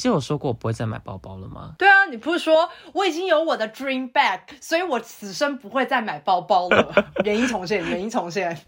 [0.00, 1.74] 记得我说过我不会再买包包了吗？
[1.76, 7.04] 对啊，你不是说我已经有我的 dream bag，所以我此生不会再买包包了。
[7.22, 8.58] 原因重现，原因重现。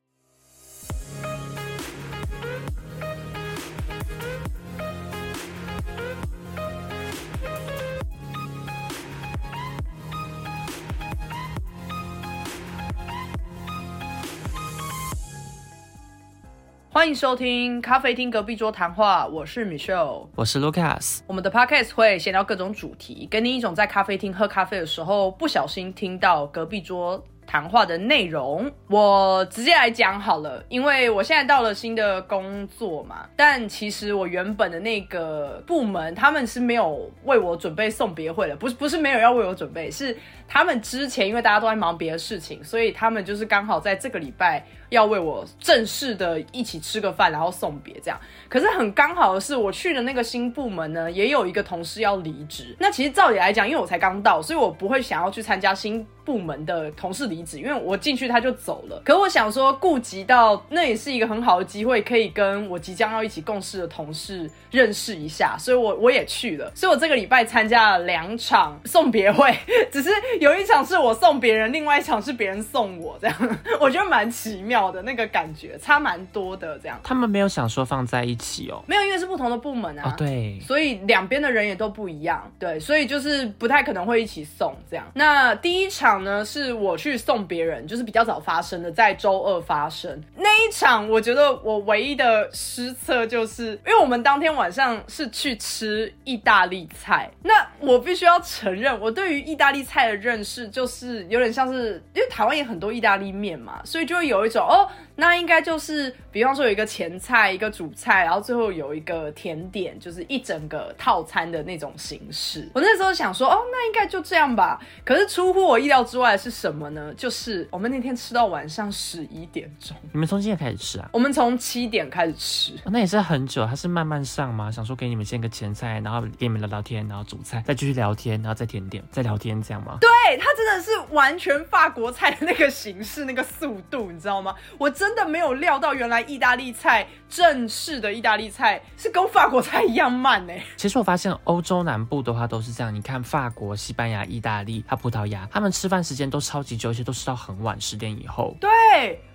[16.94, 20.26] 欢迎收听咖啡厅隔壁桌谈话，我是 Michelle。
[20.36, 28.70] 我是 Lucas，我们的 podcast 会闲聊各种主题，给你一种在咖啡厅喝咖啡的时候不小心听到隔壁桌谈话的内容。
[28.88, 40.14] 我直接来讲好了，因为我现在到了新的工作嘛，但其实我原本的那个部门他们是没有为我准备送别会的，不是不是没有要为我准备，是
[40.46, 44.62] 他们之前因为大家都在忙别的事情，所以他们就是刚好在这个礼拜
[44.92, 48.20] 要为我正式的一起吃个饭，然后送别这样。
[48.48, 52.76] 可是很刚好的是，我去的那个新部门呢，也有一个同事要离职。
[52.78, 59.00] 那其实照理来讲，因为我才刚到，所以我不会想要去参加新部门的同事离职，因为我进去他就走了。
[59.02, 66.70] 可我想说，顾及到那也是一个很好的机会，可以跟我即将要一起共事的同事认识一下，所以我我也去了。
[66.74, 69.56] 所以我这个礼拜参加了两场送别会，
[69.90, 73.36] 只是有一场是我送别人，另外一场是别人送我，这样
[73.80, 76.78] 我觉得蛮奇妙的，那个感觉差蛮多的。
[76.78, 78.82] 这样他们没有想说放在一起哦。
[78.86, 80.10] 没有，因为是不同的部门啊。
[80.10, 85.06] 哦，对，所以两边的人也都不一样，对，所以就是不太可能会一起送这样。
[85.14, 91.08] 那第一场呢，是我去送别人，就是比较早发生的，在周二发生那一场。
[91.08, 104.88] 我觉得我唯一的失策就是，因为我们当天晚上是去吃意大利菜，那我必须要承认，我对于意大利菜的认识就是有点像是，因为台湾也很多意大利面嘛，所以就会有一种哦，
[105.22, 112.68] 那应该就是，比方说有一个前菜，一个主菜，然后最后有一个甜点，就是一整个套餐的那种形式。
[112.74, 114.80] 我那时候想说，哦，那应该就这样吧。
[115.04, 117.14] 可是出乎我意料之外的是什么呢？
[117.16, 121.08] 就是我们那天吃到晚上十一点钟，你们从几点开始吃啊？
[121.12, 122.72] 我们从七点开始吃。
[122.84, 124.72] 哦那也是很久，他是慢慢上吗？
[124.72, 129.98] 想说给你们先个前菜，然后给你们聊聊天，然后主菜，再继续聊天，然后再甜点，再聊天，这样吗？
[130.00, 134.52] 对，它真的是完全法国菜的那个形式、那个速度，你知道吗？
[134.78, 148.56] 我真的没有料到，原来意大利菜正式的意大利菜是跟法国菜一样慢哎、其实我发现欧洲南部的话都是这样，你看法国、西班牙、意大利、还有葡萄牙，他们吃饭时间都超级久，而且都吃到很晚，十点以后。
[148.60, 148.70] 对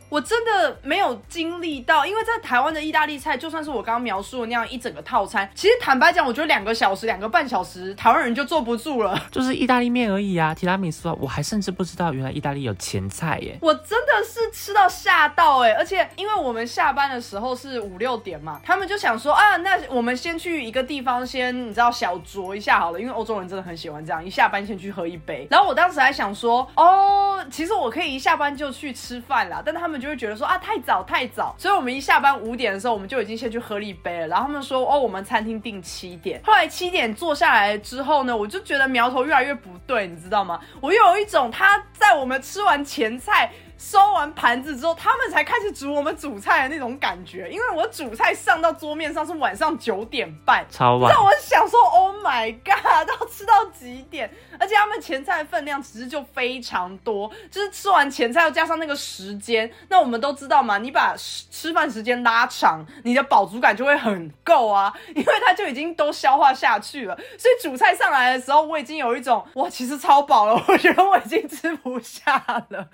[0.10, 9.20] 我真的没有经历到，因为在台湾的意大利菜，就算是我刚刚描述的那样一整个套餐，其实坦白讲，我觉得两个小时、两个半小时，台湾人就坐不住了。
[9.32, 13.58] 就是意大利面而已啊，提拉米苏啊，我还甚至不知道原来意大利有前菜耶。
[13.62, 25.48] 我真的是吃到吓到哎、而且因为我们下班的时候是五六点嘛，他们就想说啊，那我们先去一个地方先你知道小酌一下好了，因为欧洲人真的很喜欢这样，一下班先去喝一杯。
[25.50, 34.28] 然后我当时还想说，哦，其实我可以一下班就去吃饭啦，但他们就会觉得说啊太早太早，所以我们一下班五点的时候，我们就已经先去喝了一杯了。
[34.28, 40.60] 然后他们说哦，我们餐厅定七点，后来七点坐下来之后呢，我就觉得苗头越来越不对，你知道吗？
[40.82, 43.52] 我又有一种他在我们吃完前菜。
[43.78, 47.50] 收完盘子之后，他们才开始煮我们主菜的那种感觉。
[47.50, 54.30] 因为我主菜上到桌面上是晚上九点半，超晚让我想说，Oh my god，要吃到几点？
[54.60, 59.72] 而且他们前菜的分量其实就非常多，就是吃完前菜又加上那个时间。
[59.90, 67.16] 那我们都知道嘛，你把吃吃饭时间拉长，你的饱足感就会很够啊，因为它就已经都消化下去了。
[67.38, 72.88] 所以主菜上来的时候，我已经有一种哇，其实超饱了，我觉得我已经吃不下了。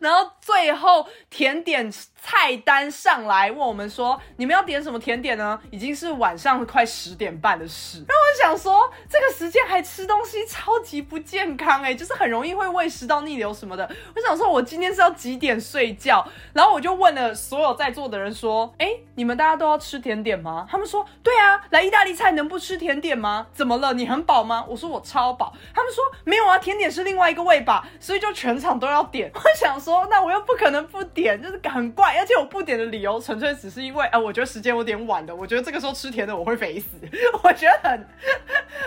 [0.00, 1.90] 然后最后甜点
[2.22, 5.60] 菜单上来问我们说，你们要点什么甜点呢？
[5.72, 7.98] 已经是晚上快十点半的事。
[8.06, 13.90] 然后我想说，这个时间还吃东西，超级不健康哎、就是很容易会胃食道逆流什么的。
[14.14, 16.24] 我想说，我今天是要几点睡觉？
[16.52, 20.64] 然后我就问了所有在座的人说，哎，你们大家都要吃甜点吗？
[20.70, 23.48] 他们说，对啊，来意大利菜能不吃甜点吗？
[23.52, 23.92] 怎么了？
[23.94, 24.64] 你很饱吗？
[24.68, 25.52] 我说我超饱。
[25.74, 29.28] 他们说没有啊，甜点是另外一个味吧，所以就全场都要点。
[29.34, 36.86] 我想说，那我又不可能不点，就是很怪，而且我不点的理由纯粹只是因为，哎、我觉得时间有点晚了，我觉得这个时候吃甜的我会肥死，
[37.42, 38.06] 我觉得很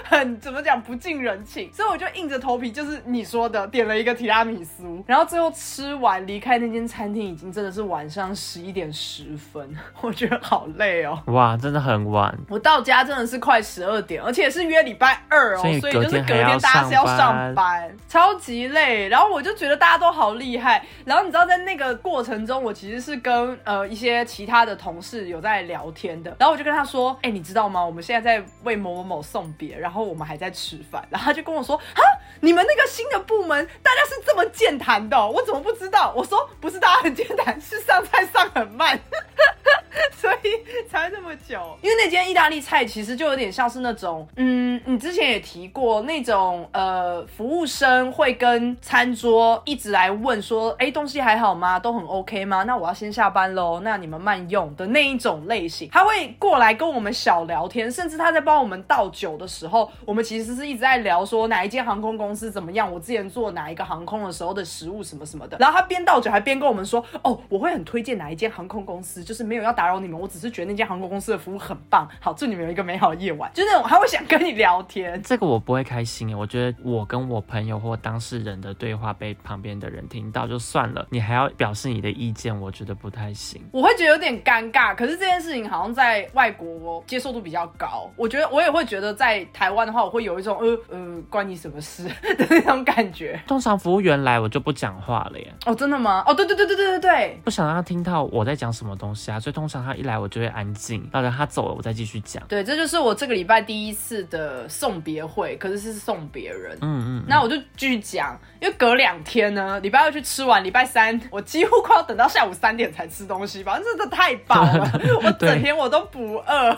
[0.04, 11.21] 很怎么讲不近人情，所以我就硬着头皮，就是你说的点了一个提拉米苏，然后最后吃完离开那间餐厅，已经真的是晚上十一点十分，我觉得好累哦。
[11.28, 12.36] 哇，真的很晚。
[12.50, 19.07] 我到家真的是快十二点，而且是约礼拜二哦，所以就是隔隔天大家是要上班，超级累。
[19.07, 20.86] 然后我就觉得大家都好厉害。
[21.06, 26.35] 然后你知道在那个过程中，我其实是跟呃一些其他的同事有在聊天的。
[26.39, 27.83] 然后我就跟他说：“哎、你知道吗？
[27.83, 32.01] 我们现在在为某某某送别，然后我们还在吃饭。”然后他就跟我说：“啊，
[32.41, 39.00] 你们那个新的部门大家是这么健谈的、我怎么不知道？”我说：“不是大家很健谈，是上菜上很慢。”
[40.15, 41.77] 所以才这么久。
[41.81, 51.79] 因为那间意大利菜其实就有点像是那种，嗯，你之前也提过那种，呃，服务生会跟餐桌一直来问说，哎，东西还好吗？
[51.79, 52.63] 都很 OK 吗？
[52.63, 65.57] 那我要先下班喽，那你们慢用的那一种类型，他会过来跟我们小聊天，甚至他在帮我们倒酒的时候，我们其实是一直在聊说哪一间航空公司怎么样，我之前做哪一个航空的时候的食物什么什么的。
[65.59, 72.07] 然后他边倒酒还边跟我们说，哦，我会很推荐哪一间航空公司，就是没有要打扰你们，我只是觉得那间航空公司的服务很棒。
[72.19, 75.22] 好，祝你们有一个美好的夜晚，就那种还会想跟你聊天。
[75.24, 83.62] 这个我不会开心耶，我觉得我跟我朋友或当事人的对话被旁边的人听到就算了，你还要表示你的意见，我觉得不太行。
[83.72, 88.10] 我会觉得有点尴尬，可是这件事情好像在外国接受度比较高。
[88.16, 93.40] 我觉得我也会觉得在台湾的话，我会有一种呃呃关你什么事的那种感觉。
[93.48, 96.24] 通常服务员来我就不讲话了耶，哦，真的吗？
[96.25, 102.42] 哦，对对对对对对对，不想让他听到我在讲什么东西啊，所以通常他一来我就会安静，到等他走了我再继续讲。
[102.47, 106.75] 对，这就是我这个礼拜第一次的送别会，可是是送别人。
[106.81, 116.75] 嗯嗯，那我就继续讲，因为隔两天呢，礼拜二去吃完，礼拜三我几乎快要等到下午三点才吃东西，反正真的太饱了， 我整天我都不饿，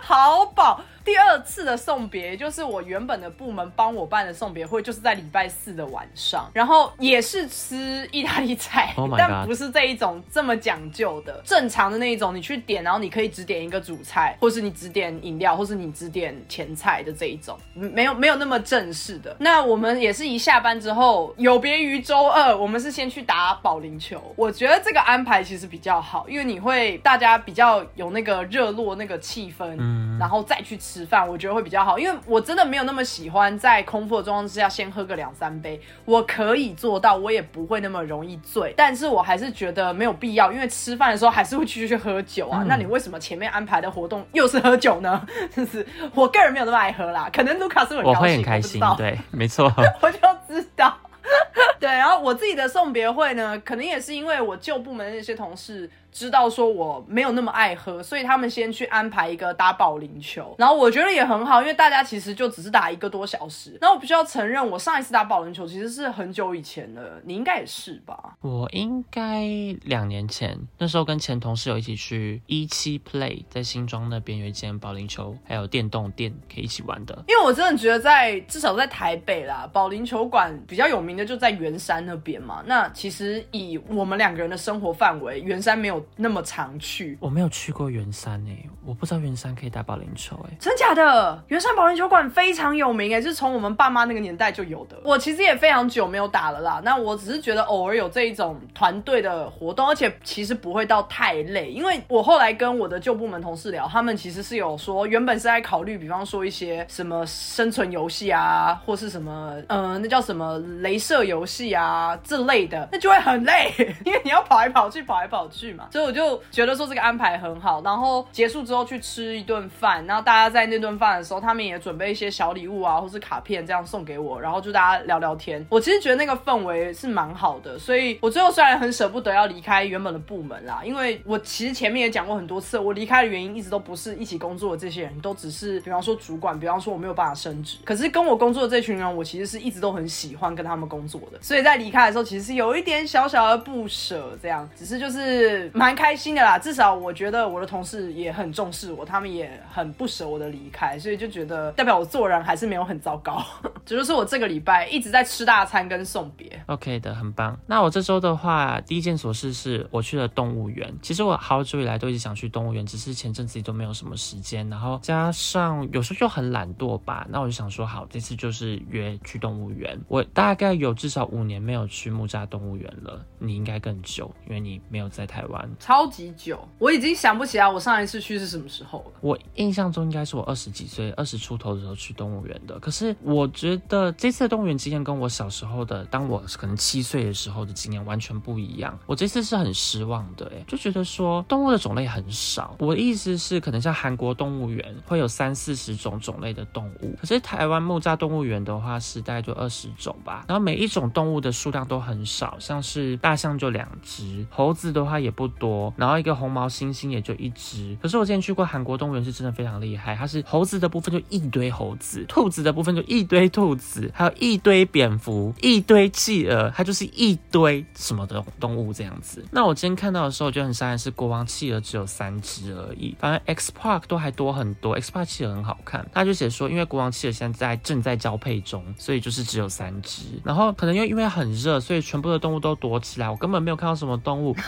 [0.00, 0.80] 好饱。
[1.08, 19.34] 第二次的送别，就是我原本的部门帮我办的送别会，就是在礼拜四的晚上，然后也是吃意大利菜 Oh 但不是这一种这么讲究的，正常的那一种，你去点，然后你可以只点一个主菜，或是你只点饮料，或是你只点前菜的这一种，没有没有那么正式的。
[19.40, 24.22] 那我们也是一下班之后，有别于周二，我们是先去打保龄球。
[24.36, 31.98] 我觉得这个安排其实比较好，因为你会大家比较有那个热络那个气氛，嗯然后再去吃饭，我觉得会比较好。
[31.98, 42.62] 因为我真的没有那么喜欢在空腹的状况之下先喝个两三杯，我可以做到，我也不会那么容易醉，但是我还是觉得没有必要，因为吃饭的时候还是会继续去喝酒啊。
[42.62, 45.26] 嗯那你为什么前面安排的活动又是喝酒呢？
[45.54, 49.72] 就 是我个人没有那么爱喝啦，可能卢卡斯很高我兴，会很开心对，没错。
[50.02, 50.96] 我就知道。
[51.78, 63.76] 对，然后我自己的送别会呢，可能也是因为我旧部门的那些同事知道说我没有那么爱喝，所以他们先去安排一个打保龄球，然后我觉得也很好，因为大家其实就只是打一个多小时。
[63.80, 68.36] 那我必须要承认，我上一次打保龄球其实是很久以前了，你应该也是吧？
[68.40, 69.46] 我应该
[69.82, 77.24] 两年前，那时候跟前同事有一起去一期 Play，在新庄那边有一间保龄球还有电动店可以一起玩的。
[77.28, 82.62] 因为我真的觉得在至少在台北啦，保龄球馆比较有名的就在圆山那边嘛。
[82.66, 87.16] 那其实以我们两个人的生活范围，圆山没有那么常去。
[87.20, 91.42] 我没有去过圆山诶、我不知道圆山可以打保龄球诶、真假的？
[91.48, 94.96] 圆山保龄球馆非常有名哎，就是从我们爸妈那个年代就有的。
[95.04, 96.80] 我其实也非常久没有打了啦。
[96.84, 113.72] 那我只是觉得偶尔有这一种团队的活动，而且其实不会到太累，因为我后来跟我的旧部门同事聊，他们其实是有说，原本是在考虑，比方说一些什么生存游戏啊，或是什么呃，那叫什么镭射游戏啊这类的，那就会很累，
[114.04, 115.87] 因为你要跑来跑去，跑来跑去嘛。
[115.90, 117.80] 所以我就觉得说这个安排很好。
[117.82, 125.64] 然后结束之后去吃一顿饭，然后大家在那顿饭的时候，他们也准备一些小礼物啊，或是卡片这样送给我，然后就大家聊聊天。
[125.70, 137.78] 我其实觉得那个氛围是蛮好的，所以我最后虽然很舍不得要离开原本的部门啦，因为我其实前面也讲过很多次，我离开的原因一直都不是一起工作的这些人，都只是比方说主管，比方说我没有办法升职。
[137.84, 146.58] 可是跟我工作的这群人，我其实是一直都很喜欢跟他们工作的，所以在离开的时候，其实是有一点小小的不舍，这样，只是就是蛮开心的啦。
[146.58, 153.42] 至少我觉得我的同事也很重视我，他们也很不舍我的离开，所以就觉得代表我做人还是没有很糟糕。
[153.86, 156.60] 这 就是我这个礼拜一直在吃大餐跟送别。
[156.66, 157.58] OK 的，很棒。
[157.66, 160.92] 那我这周的话，第一件琐事是我去了动物园。
[161.00, 167.26] 其实我好久以来都一直想去动物园，只是前阵子都没有什么时间，然后加上有时候就很懒惰吧。
[167.30, 169.98] 那我就想说，好，这次就是约去动物园。
[170.08, 175.67] 我大概有至少五年没有去木栅动物园了，你应该更久，因为你没有在台湾。
[175.78, 179.12] 超级久，我已经想不起来我上一次去是什么时候了。
[179.20, 182.78] 我印象中应该是我二十几岁、二十出头的时候去动物园的。
[182.78, 188.98] 可是我觉得这次的动物园经验跟我小时候的，当我可能七岁的时候的经验完全不一样。
[189.06, 192.76] 我这次是很失望的，哎，就觉得说动物的种类很少。
[192.78, 200.44] 我的意思是，可能像韩国动物园会有三四十种种类的动物，可是台湾木栅动物园的话是大概就二十种吧。
[200.48, 207.96] 然后每一种动物的数量都很少，像是大象就两只，猴子的话也不多，然后一个红毛猩猩也就一只。
[208.00, 219.44] 可是我之前去过韩国动物园，是真的非常厉害，它是猴子的部分就一堆猴子，兔子的部分就一堆兔子，还有一堆蝙蝠，一堆企鹅，它就是一堆什么的动物这样子。
[219.50, 226.06] 那我今天看到的时候，我觉得很伤人，是国王企鹅只有三只而已，反而 X Park 都还多很多，X Park 企鹅很好看。
[226.12, 230.22] 他就写说，因为国王企鹅现在正在交配中，所以就是只有三只。
[230.44, 234.56] 然后可能又因为很热，所以全部的动物都躲起来，我根本没有看到什么动物。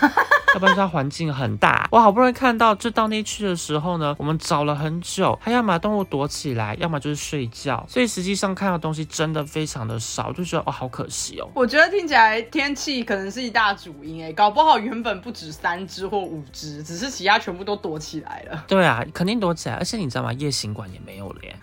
[0.52, 11.48] 要不然它环境很大，我好不容易看到，就到那区的时候呢，我们找了很久，它要么动物躲起来，要么就是睡觉，所以实际上看到东西真的非常的少，就觉得哦，好可惜哦。
[11.54, 18.64] 我觉得听起来天气可能是一大主因哎，搞不好原本不止三只或五只，只是其他全部都躲起来了。
[18.66, 20.32] 对啊，肯定躲起来，而且你知道吗？
[20.32, 21.56] 夜行馆也没有了耶。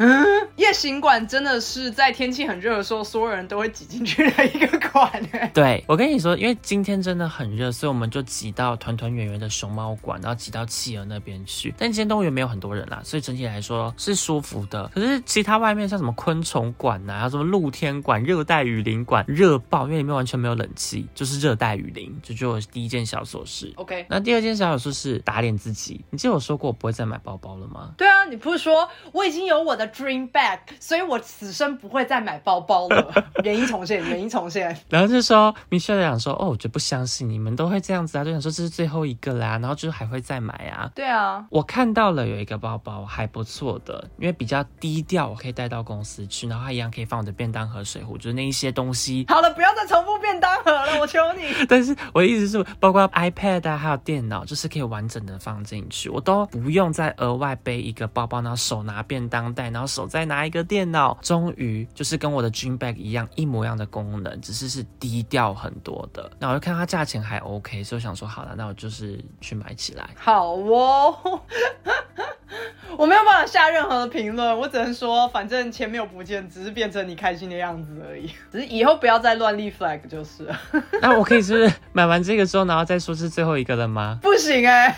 [0.57, 5.49] 夜行馆真的是在天气很热的时候，所有人都会挤进去的一个馆哎。
[5.53, 11.73] 对我跟你说，因为今天真的很热，所以我们就挤到团团圆圆的熊猫馆，然后挤到企鹅那边去。
[11.77, 14.89] 但今天动物园没有很多人啦，所以整体来说是舒服的。
[14.93, 22.17] 可是其他外面像什么昆虫馆呐、还有什么露天馆、热带雨林馆，热爆，因为里面完全没有冷气，就是热带雨林。
[22.23, 23.71] 这就我第一件小琐事。
[23.75, 26.03] OK，那第二件小琐事是打脸自己。
[26.09, 27.93] 你记得我说过我不会再买包包了吗？
[27.97, 33.31] 对啊，你不是说我已经有我的 dream bag，所以我此生不会再买包包了。
[33.43, 34.77] 原因重现，原因重现。
[34.89, 49.25] 然后这时候米雪讲说：“哦，我就不相信你们都会这样子啊，就想说这是最后一个啦，然后就是还会再买啊。”对啊，我看到了有一个包包还不错的，因为比较低调，我可以带到公司去，然后它一样可以放我的便当盒、水壶，就是那一些东西。
[49.27, 51.43] 好了，不要再重复便当盒了，我求你。
[51.67, 66.29] 但是我的意思是，包括 iPad 啊，还有电脑，就是可以完整的放进去，我都不用再额外背一个包包，然后手拿便当袋，然后手再拿一个电脑，终于就是跟我的 Dream Bag 一样，一模一样的功能，只是是低调很多的。
[66.39, 70.07] 那我就看它价钱还 OK，所以我想说，好了，那我就是去买起来。
[70.15, 71.41] 好哦，
[72.97, 78.31] 我没有办法下任何的评论，我只能说，反正钱没有不见，只是变成你开心的样子而已。
[78.51, 80.59] 只是以后不要再乱立 flag 就是了。
[81.01, 84.17] 那我可以是买完这个之后，然后再说是最后一个了吗？
[84.23, 84.89] 不行哎、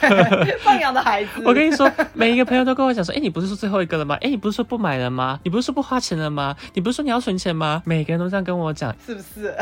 [0.62, 1.42] 放养的孩子。
[1.46, 4.16] 我跟你说，每一个朋友都跟我讲说，哎、你不是说最后一个了吗？
[4.22, 5.40] 哎、你不是说不买了吗？
[5.44, 6.56] 你不是说不花钱了吗？
[6.74, 7.82] 你不是说你要存钱吗？
[7.86, 8.96] 每个人都这样跟我讲。
[9.06, 9.56] 是不是？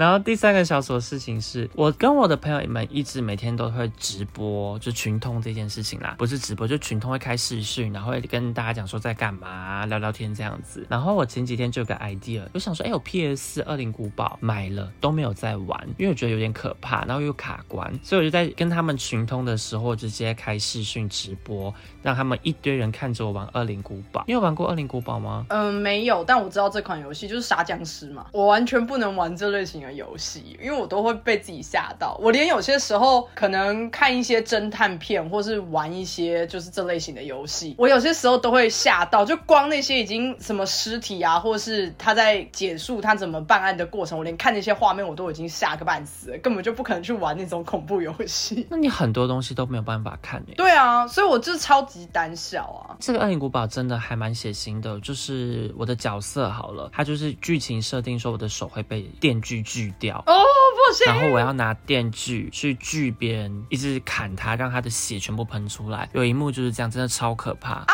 [0.00, 10.86] 然后第三个小琐事情是我跟我的朋友们一直每天都会直播，就群通这件事情啦，不是直播，就群通会开视讯，然后会跟大家讲说在干嘛，聊聊天这样子。
[10.88, 24.24] 然后我前几天就有个 idea，我想说，哎，我 PS 二零古堡买了都没有在玩，因为我觉得有点可怕，然后又卡关，所以我就在跟他们群通的时候直接开视讯直播，让他们一堆人看着我玩二零古堡。
[24.26, 25.44] 你有玩过二零古堡吗？
[25.50, 28.28] 嗯，没有，但我知道这款游戏就是杀僵尸嘛。
[28.32, 32.18] 我完全不能玩这类型的游戏，因为我都会被自己吓到。
[32.20, 39.24] 我连有些时候可能看一些侦探片，或是玩一些就是这类型的游戏，我有些时候都会吓到。
[39.24, 48.66] 就光那些已经什么尸体啊，或是他在解述他怎么办案的过程，我连看那些画面我都已经吓个半死了，根本就不可能去玩那种恐怖游戏。
[48.70, 52.96] 那你很多东西都没有办法看诶、对啊，所以我就是超级胆小啊。
[53.00, 66.08] 这个《恶灵古堡》真的还蛮血腥的，就是我的角色好了，它就是剧情设定说我的手会被电锯锯掉，哦，不行，然后我要拿电锯去锯别人，一直砍他，让他的血全部喷出来。
[66.12, 67.86] 有一幕就是这样，真的超可怕。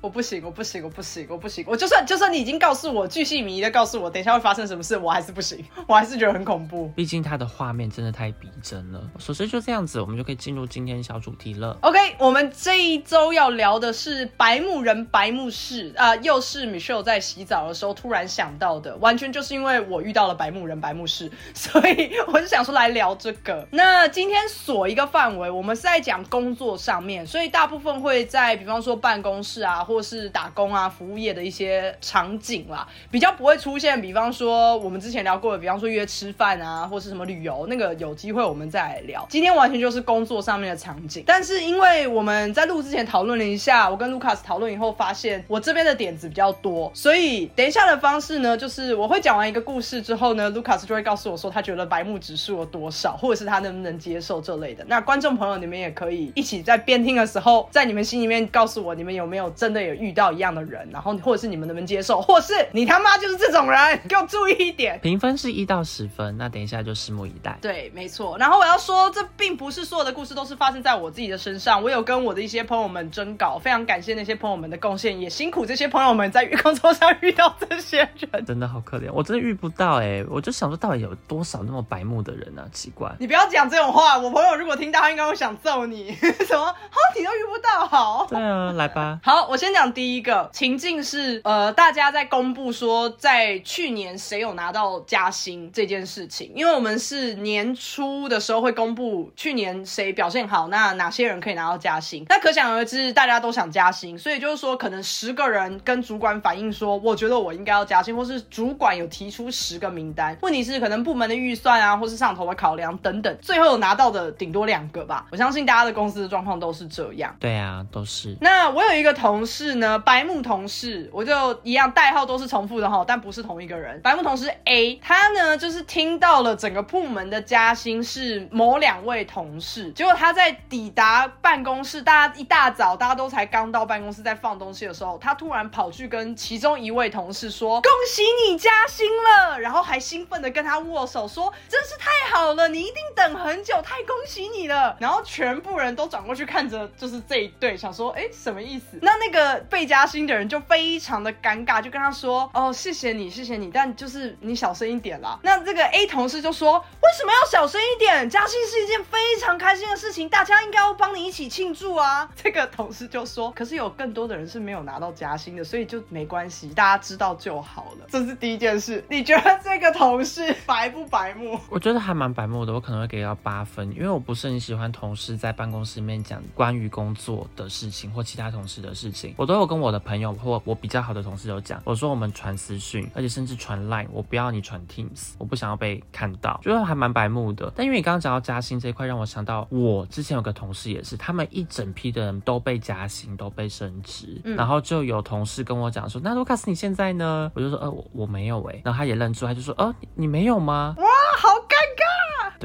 [0.00, 1.64] 我不行，我不行，我不行，我不行。
[1.68, 6.88] 我就算就算你已经告诉我，巨细靡遗的告诉我，等一下会发生什么事，我还是不行，我还是觉得很恐怖。
[6.96, 9.02] 毕竟它的画面真的太逼真了。
[9.18, 11.76] 首先就这样子，我们就可以进入今天小主题了。
[11.82, 23.66] OK，我们这一周要聊的是白木人白木氏啊、又是 Michelle 在洗澡的时候突然想到的，完全就是因为我遇到了白木人白木氏， 所以我就想说来聊这个。
[23.70, 39.26] 那今天锁一个范围，我们是在讲工作上面，所以大部分会在比方说办公室啊、啊，或是打工啊、服务业的一些场景啦，比较不会出现，比方说我们之前聊过的，比方说约吃饭啊，或是什么旅游，那个有机会我们再来聊。
[39.28, 54.84] 今天完全就是工作上面的场景，但是因为我们在录之前讨论了一下，我跟卢卡斯讨论以后发现我这边的点子比较多，所以等一下的方式呢，就是我会讲完一个故事之后呢，卢卡斯就会告诉我说他觉得白目指数有多少，或者是他能不能接受这类的。
[54.88, 64.98] 那观众朋友你们也可以一起在边听的时候，在你们心里面告诉我，你们有没有真的有遇到一样的人，然后或者是你们能不能接受，或是你他妈就是这种人，给我注意一点。
[65.00, 67.56] 评分是一到十分，那等一下就拭目以待。
[67.60, 68.36] 对，没错。
[68.38, 78.44] 然后我要说，这并不是所有的故事都是发生在我自己的身上，我有跟我的一些朋友们征稿，非常感谢那些朋友们的贡献，也辛苦这些朋友们在工作上遇到这些人。
[78.46, 83.10] 真的好可怜，我真的遇不到哎、我就想说，到底有多少那么白目的人呢、奇怪。
[83.18, 86.14] 你不要讲这种话，我朋友如果听到，他应该会想揍你。
[86.46, 86.64] 什么？
[86.66, 88.26] 好，你都遇不到，好。
[88.28, 89.18] 对啊，来吧。
[89.22, 102.24] 好，我先讲第一个情境是，呃，大家在公布说，在去年谁有拿到加薪这件事情，因为我们是年初的时候会公布去年谁表现好，那哪些人可以拿到加薪。
[102.28, 115.26] 那可想而知，大家都想加薪，所以就是说，可能十个人跟主管反映说，我觉得我应该要加薪，或是主管有提出十个名单，问题是可能部门的预算啊，或是上头的考量等等，最后有拿到的顶多两个吧。
[115.30, 117.34] 我相信大家的公司的状况都是这样。
[117.38, 118.36] 对啊，都是。
[118.40, 124.00] 那我有一个同事呢，白木同事，我就一样代号都是重复的哈，但不是同一个人。
[124.02, 158.28] 白木同事 A，他呢就是听到了整个部门的加薪是某两位同事，结果他在抵达办公室，大家一大早大家都才刚到办公室在放东西的时候，他突然跑去跟其中一位同事说：“恭喜你加薪了！”然后还兴奋的跟他握手说：“真是太好了，你一定等很久，太恭喜你了！”然后全部人都转过去看着，就是这一对，想说：“哎，什么意思？”那那个个被加薪的人就非常的尴尬，就跟他说：“哦，谢谢你，谢谢你，但就是你小声一点啦。”那这个 A 同事就说：“为什么要小声一点？
[158.30, 162.28] 加薪是一件非常开心的事情，大家应该要帮你一起庆祝啊。
[162.34, 169.04] ”这个同事就说：“可是有更多的人是没有拿到加薪的，所以就没关系，大家知道就好了。”这是第一件事。
[169.10, 171.60] 你觉得这个同事白不白目？
[171.68, 179.25] 我觉得还蛮白目的，我可能会给到八分，因为我不是很喜欢同事在办公室里面讲关于工作的事情或其他同事的事情。
[179.36, 187.72] 我都有跟我的朋友或我比较好的同事有讲，我说我们传私讯，而且甚至传 Line，我不要你传 Teams，我不想要被看到，觉得还蛮白目的。
[187.74, 197.50] 但因为你刚刚讲到加薪这一块，让我想到我之前有个同事也是，他们一整批的人都被加薪，都被升职，然后就有同事跟我讲说，那卢卡斯你现在呢？
[197.54, 200.94] 我就说呃我我没有诶、然后他也愣住，他就说呃你你没有吗？
[200.98, 201.04] 哇，
[201.38, 201.65] 好。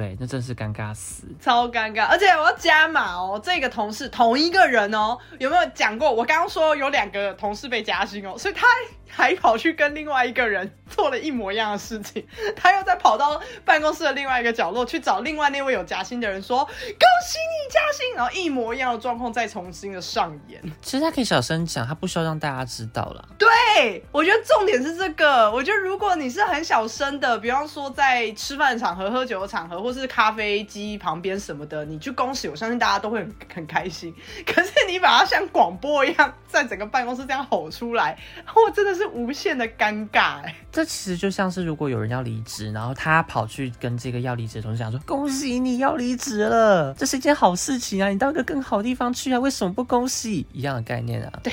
[0.01, 1.27] 对，那真是尴尬死。
[1.39, 6.11] 超尴尬，而且我要加码哦，这个同事同一个人哦，有没有讲过？
[6.11, 8.65] 我刚刚说有两个同事被加薪哦，所以他
[9.11, 12.25] 还跑去跟另外一个人做了一模一样的事情，
[12.55, 20.61] 他又再跑到办公室的另外一个角落去找另外那位有夹心的人说：“恭喜你加薪！”然后一模一样的状况再重新的上演。
[20.81, 23.27] 其实他可以小声讲，他不需要让大家知道了。
[23.37, 25.51] 对，我觉得重点是这个。
[25.51, 34.13] 我觉得如果你是很小声的，比方说在吃饭的场合、喝酒的场合，或是咖啡机旁边什么的，你去恭喜，我相信大家都会很很开心。
[34.45, 38.17] 可是你把它像广播一样，在整个办公室这样吼出来，
[38.53, 40.55] 我真的是无限的尴尬哎。
[40.71, 51.39] 这其实就像是如果有人要离职，然后他跑去跟这个要离职的同事讲说：“恭喜你要离职了，这是一件好事情啊，你到一个更好的地方去啊，为什么不恭喜？”一样的概念啊。
[51.43, 51.51] 对，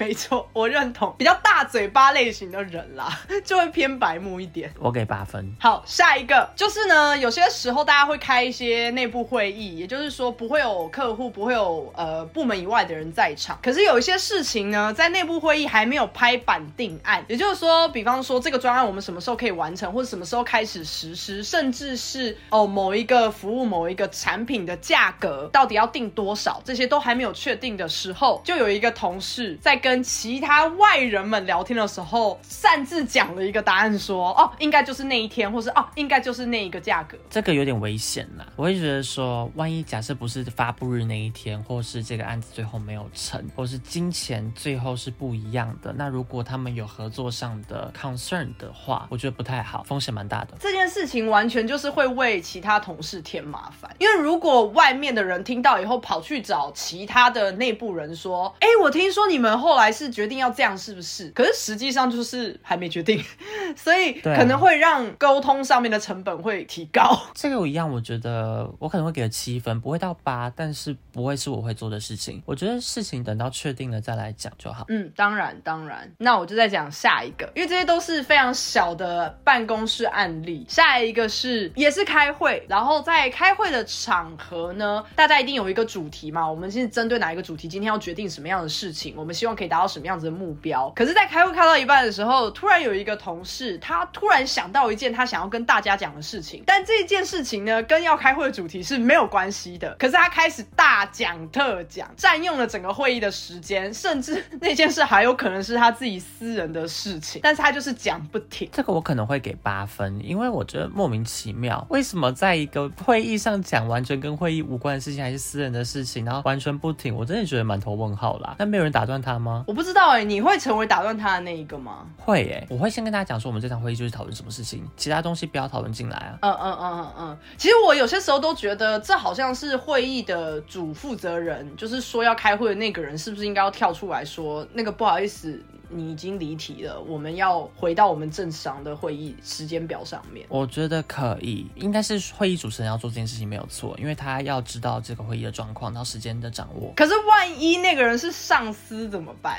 [0.00, 1.14] 没错，我认同。
[1.18, 4.72] 比较大嘴巴类型的人啦， 就会偏白目一点。
[4.78, 5.54] 我给八分。
[5.60, 13.58] 好，下一个就是呢，有些时候大家会开一些内部会议，也就是说不会有客户，不会有呃部门以外的人在场。
[13.62, 37.18] 可是有一些事情呢，在内部会议还没有拍板定案，也就是说，比方说这个专案我们什么时候可以完成，或者什么时候开始实施，甚至是哦某一个服务、某一个产品的价格到底要定多少，这些都还没有确定的时候，就有一个同事在跟其他外人们聊天的时候，擅自讲了一个答案说，哦，应该就是那一天，或是哦，应该就是那一个价格。
[37.28, 50.54] 这个有点危险啦，我会觉得说，万一假设不是发布日那一天，或是这个案子最后没有成，或是金钱最后是不一样的，那如果他们有合作上的 concern 的话，我觉得不太好，风险蛮大的。
[50.60, 59.79] 这件事情完全就是会为其他同事添麻烦，因为如果外面的人听到以后跑去找其他的内部人说，哎，我听说你们后来。
[59.80, 61.28] 来是决定要这样，是不是？
[61.30, 63.22] 可是实际上就是还没决定，
[63.76, 67.18] 所以可能会让沟通上面的成本会提高。
[67.34, 72.42] 这个我一样，我觉得我可能会给个七分，不会到八，但是不会是我会做的事情。
[72.46, 74.84] 我觉得事情等到确定了再来讲就好。
[74.88, 80.64] 嗯，当然当然，那我就再讲下一个，因为这些都是非常小的办公室案例。
[80.68, 90.92] 下一个是也是开会，然后在开会的场合呢，大家一定有一个主题嘛，我们是针对哪一个主题，今天要决定什么样的事情，我们希望可以达到什么样子的目标。
[90.94, 99.94] 可是，在开会开到一半的时候，突然有一个同事，他突然想到一件他想要跟大家讲的事情，但这件事情呢，跟要开会的主题是没有关系的。
[99.98, 108.68] 可是他开始大讲特讲，占用了整个会议的时间，甚至那件事还有可能是他自己私人的事情，但是他就是讲不停。
[108.72, 118.56] 这个我可能会给八分，因为我觉得莫名其妙，为什么在一个会议上讲完全跟会议无关的事情，还是私人的事情，然后完全不停，我真的觉得满头问号啦。
[118.58, 119.59] 那没有人打断他吗？
[119.66, 122.06] 我不知道哎、你会成为打断他的那一个吗？
[122.18, 126.38] 会耶、我会先跟大家讲说，我们这场会议就是讨论什么事情，其他东西不要讨论进来啊。
[126.42, 140.46] 嗯嗯嗯嗯嗯，其实我有些时候都觉得，这好像是会议的主负责人，就是说要开会的那个人，是不是应该要跳出来说，那个不好意思，你已经离题了，我们要回到我们正常的会议时间表上面。
[140.48, 146.92] 我觉得可以，应该是会议主持人要做这件事情没有错，因为他要知道这个会议的状况，然后时间的掌握。
[146.96, 149.58] 可是万一那个人是上司怎么办？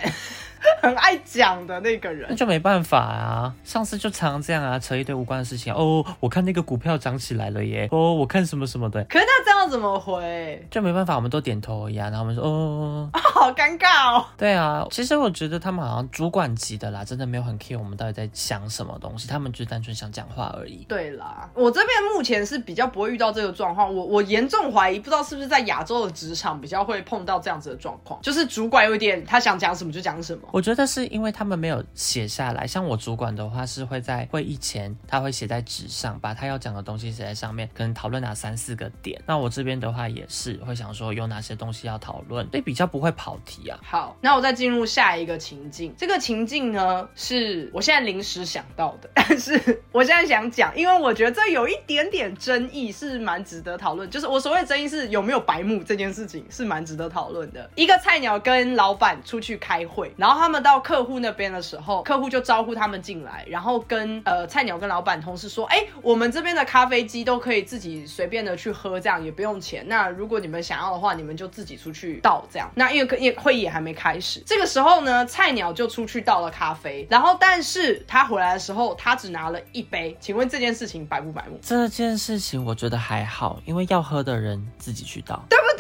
[0.82, 5.74] 很爱讲的那个人那，就没办法啊，上次就常常这样啊，扯一堆无关的事情。
[5.74, 10.68] 哦，我看那个股票涨起来了耶，哦，我看什么什么的，可是他这样怎么回？
[10.70, 12.10] 就没办法，我们都点头而已啊。
[12.10, 14.26] 然后我们说，哦，好尴尬哦。
[14.38, 20.86] 对啊，其实我觉得他们好像主管级的啦，真的没有很 care 我们到底在想什么东西，他们就单纯想讲话而已。
[20.88, 23.94] 对啦，我这边目前是比较不会遇到这个状况。
[23.94, 30.42] 我我严重怀疑，不知道是不是在亚洲的职场比较会碰到这样子的状况，就是主管有一点他想讲什么就讲什么。
[30.52, 39.22] 我觉得是因为他们没有写下来，像我主管的话是会在会议前，他会写在纸上，把他要讲的东西写在上面，可能讨论哪三四个点。
[39.26, 43.80] 那我这边的话也是会想说有哪些东西要讨论，所以比较不会跑题啊。
[43.84, 45.94] 好，那我再进入下一个情境。
[45.98, 54.10] 这个情境呢，是我现在临时想到的， 但是我现在想讲，因为我觉得这有一点点争议，是蛮值得讨论。
[54.10, 57.70] 就是我所谓争议是有没有白目这件事情，是蛮值得讨论的。
[57.76, 69.88] 一个菜鸟跟老板出去开会，然后他们到客户那边的时候，客户就招呼他们进来，然后跟呃菜鸟跟老板同事说，哎，我们这边的咖啡机都可以自己随便的去喝，这样也不用钱。
[69.88, 72.68] 那如果你们想要的话，你们就自己出去倒这样。
[72.74, 80.18] 那因为因为会议也还没开始，这个时候呢，菜鸟就出去倒了咖啡，然后但是他回来的时候，他只拿了一杯。
[80.20, 81.60] 请问这件事情白不白目？
[81.62, 85.44] 这件事情我觉得还好，因为要喝的人自己去倒。
[85.50, 85.71] 对不？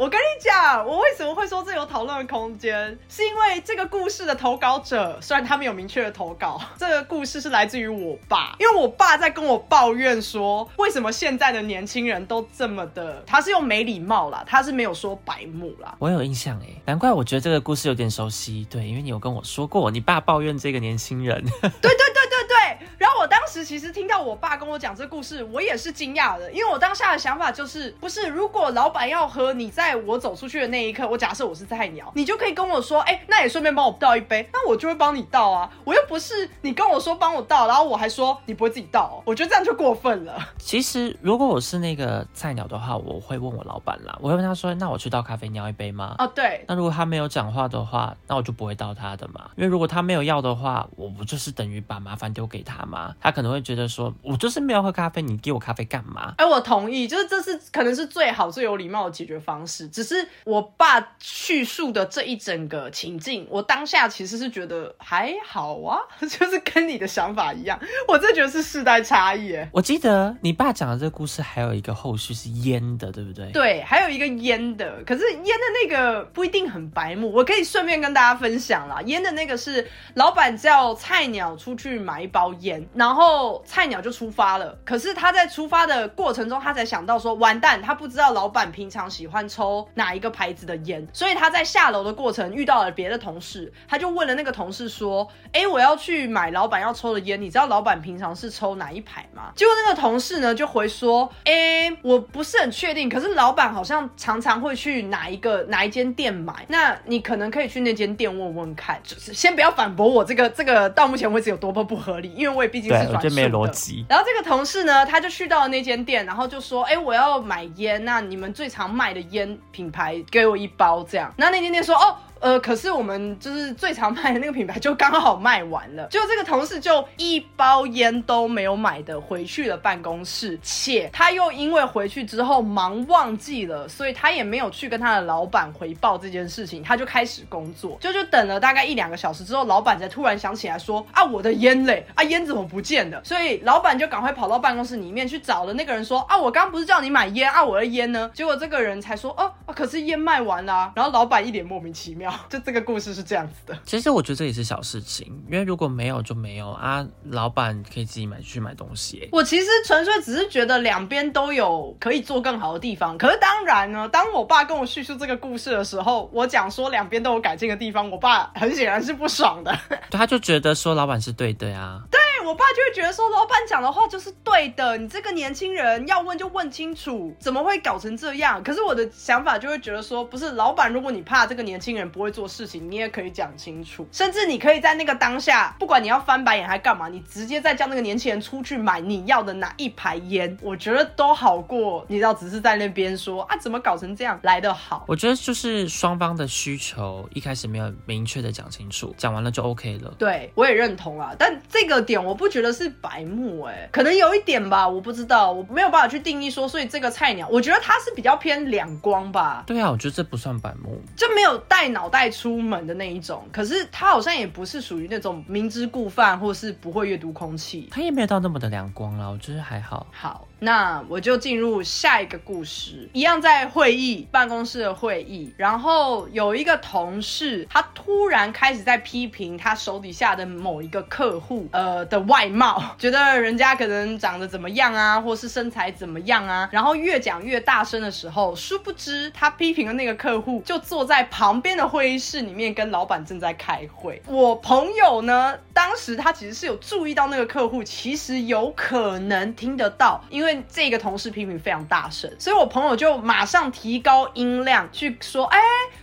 [0.00, 15.94] 我跟你讲，我为什么会说这有讨论的空间，是因为这个故事的投稿者，虽然他们有明确的投稿， 这个故事是来自于我爸，因为我爸在跟我抱怨说，为什么现在的年轻人都这么的，他是用没礼貌啦，他是没有说白目啦。
[15.98, 18.66] 我有印象诶，难怪我觉得这个故事有点熟悉。
[18.70, 21.44] 对，因为你有跟我说过，你爸抱怨这个年轻人。
[21.60, 22.88] 对对对对对。
[22.98, 35.70] 然后我当时其实听到我爸跟我讲这故事，我也是惊讶的，因为我当下的想法就是，不是如果老板要喝，你在我走出去的那一刻，我假设我是菜鸟， 你就可以跟我说，哎，那也顺便帮我倒一杯，那我就会帮你倒啊。
[35.84, 40.36] 我又不是你跟我说帮我倒，然后我还说你不会自己倒、哦，我觉得这样就过分了。
[40.58, 49.50] 其实如果我是那个菜鸟的话，我会问我老板啦，我会问他说：“那我去倒咖啡，你要一杯吗？”哦，对，那如果他没有讲话的话，那我就不会倒他的嘛。
[49.56, 53.14] 因为如果他没有要的话，我不就是等于把麻烦丢给他吗？
[53.20, 56.34] 他可能会觉得说，我就是没有喝咖啡，你给我咖啡干嘛？
[56.38, 59.88] 哎，我同意，就是这是可能是最好、最有礼貌的解决方式。
[59.88, 67.78] 只是我爸叙述的这一整个情境，我当下其实是觉得还好啊， 就是跟你的想法一样。
[68.06, 73.50] 我真觉得是世代差异，哎，我记得你爸讲的这个故事还有一个后续是烟的，对不对？
[73.52, 79.00] 对，还有一个烟的，可是烟的那个不一定很白目，我可以顺便跟大家分享啦。
[79.06, 84.76] 烟的那个是老板叫菜鸟出去买一包烟，然后菜鸟就出发了。
[84.84, 109.00] 可是他在出发的过程中，他才想到说，完蛋，他不知道老板平常喜欢抽哪一个牌子的烟，所以他在下楼的过程遇到了别的同事，他就问了那个同事说：“哎，我要去买老板要抽的烟，你知道老板平常是抽哪一排吗？”结果那个同事呢就回说：“哎，我不是很确定，可是老板好像常常会去哪一个哪一间店买，那你可能可以去那间店问问看。
[109.02, 114.04] 就是先不要反驳我这个这个到目前为止有多么不合理，因为我也毕竟是转没逻辑。
[114.08, 143.22] 然后这个同事呢，他就去到了那间店，然后就说：“哎，我要买烟，那你们最常卖的烟品牌给我一包，这样。”那那间店说：“哦。”呃，可是我们就是最常卖的那个品牌就刚好卖完了， 就这个同事就一包烟都没有买的回去了办公室，且他又因为回去之后忙忘记了，所以他也没有去跟他的老板回报这件事情，他就开始工作，就就等了大概一两个小时之后，老板才突然想起来说啊，我的烟嘞，啊烟怎么不见了？
[143.22, 148.30] 所以老板就赶快跑到办公室里面去找了那个人说啊，我刚不是叫你买烟啊，我的烟呢？
[148.32, 153.78] 结果这个人才说哦、啊，可是烟卖完了、然后老板一脸莫名其妙，就这个故事是这样子的。
[153.84, 159.28] 其实我觉得这也是小事情，因为如果没有就没有啊，老板可以自己买去买东西。
[159.32, 169.76] 我其实纯粹只是觉得两边都有可以做更好的地方，可是当然呢，当我爸跟我叙述这个故事的时候，我讲说两边都有改进的地方，我爸很显然是不爽的。
[169.88, 172.00] 对，他就觉得说老板是对的呀。
[172.10, 172.19] 对
[172.50, 178.60] 我爸就会觉得说，老板讲的话就是对的，你这个年轻人要问就问清楚，怎么会搞成这样？
[178.64, 195.04] 可是我的想法就会觉得说，不是老板，如果你怕这个年轻人不会做事情，你也可以讲清楚，甚至你可以在那个当下，不管你要翻白眼还干嘛，你直接再叫那个年轻人出去买你要的哪一排烟，我觉得都好过，你知道，只是在那边说啊，怎么搞成这样来的好。
[195.06, 200.12] 我觉得就是双方的需求一开始没有明确的讲清楚，讲完了就 OK 了。
[200.18, 210.98] 对，我也认同啊，但这个点我不觉得是白目哎、可能有一点吧，我不知道，我没有办法去定义说，所以这个菜鸟，我觉得他是比较偏两光吧，对啊，我觉得这不算白目。
[211.14, 213.46] 就没有带脑袋出门的那一种。
[213.52, 217.88] 可是他好像也不是属于那种明知故犯或是不会阅读空气。
[217.90, 220.06] 他也没有到那么的两光啦，我觉得还好。
[220.10, 244.20] 好，那我就进入下一个故事，一样在会议办公室的会议，然后有一个同事，他突然开始在批评他手底下的某一个客户，呃的外貌，觉得人家可能长得怎么样啊，或是身材怎么样啊，然后越讲越大声的时候，殊不知他批评的那个客户就坐在旁边的会议室里面，跟老板正在开会。
[244.26, 255.58] 我朋友呢，当时他其实是有注意到那个客户，其实有可能听得到，因为这个同事批评非常大声，所以我朋友就马上提高音量去说：“哎，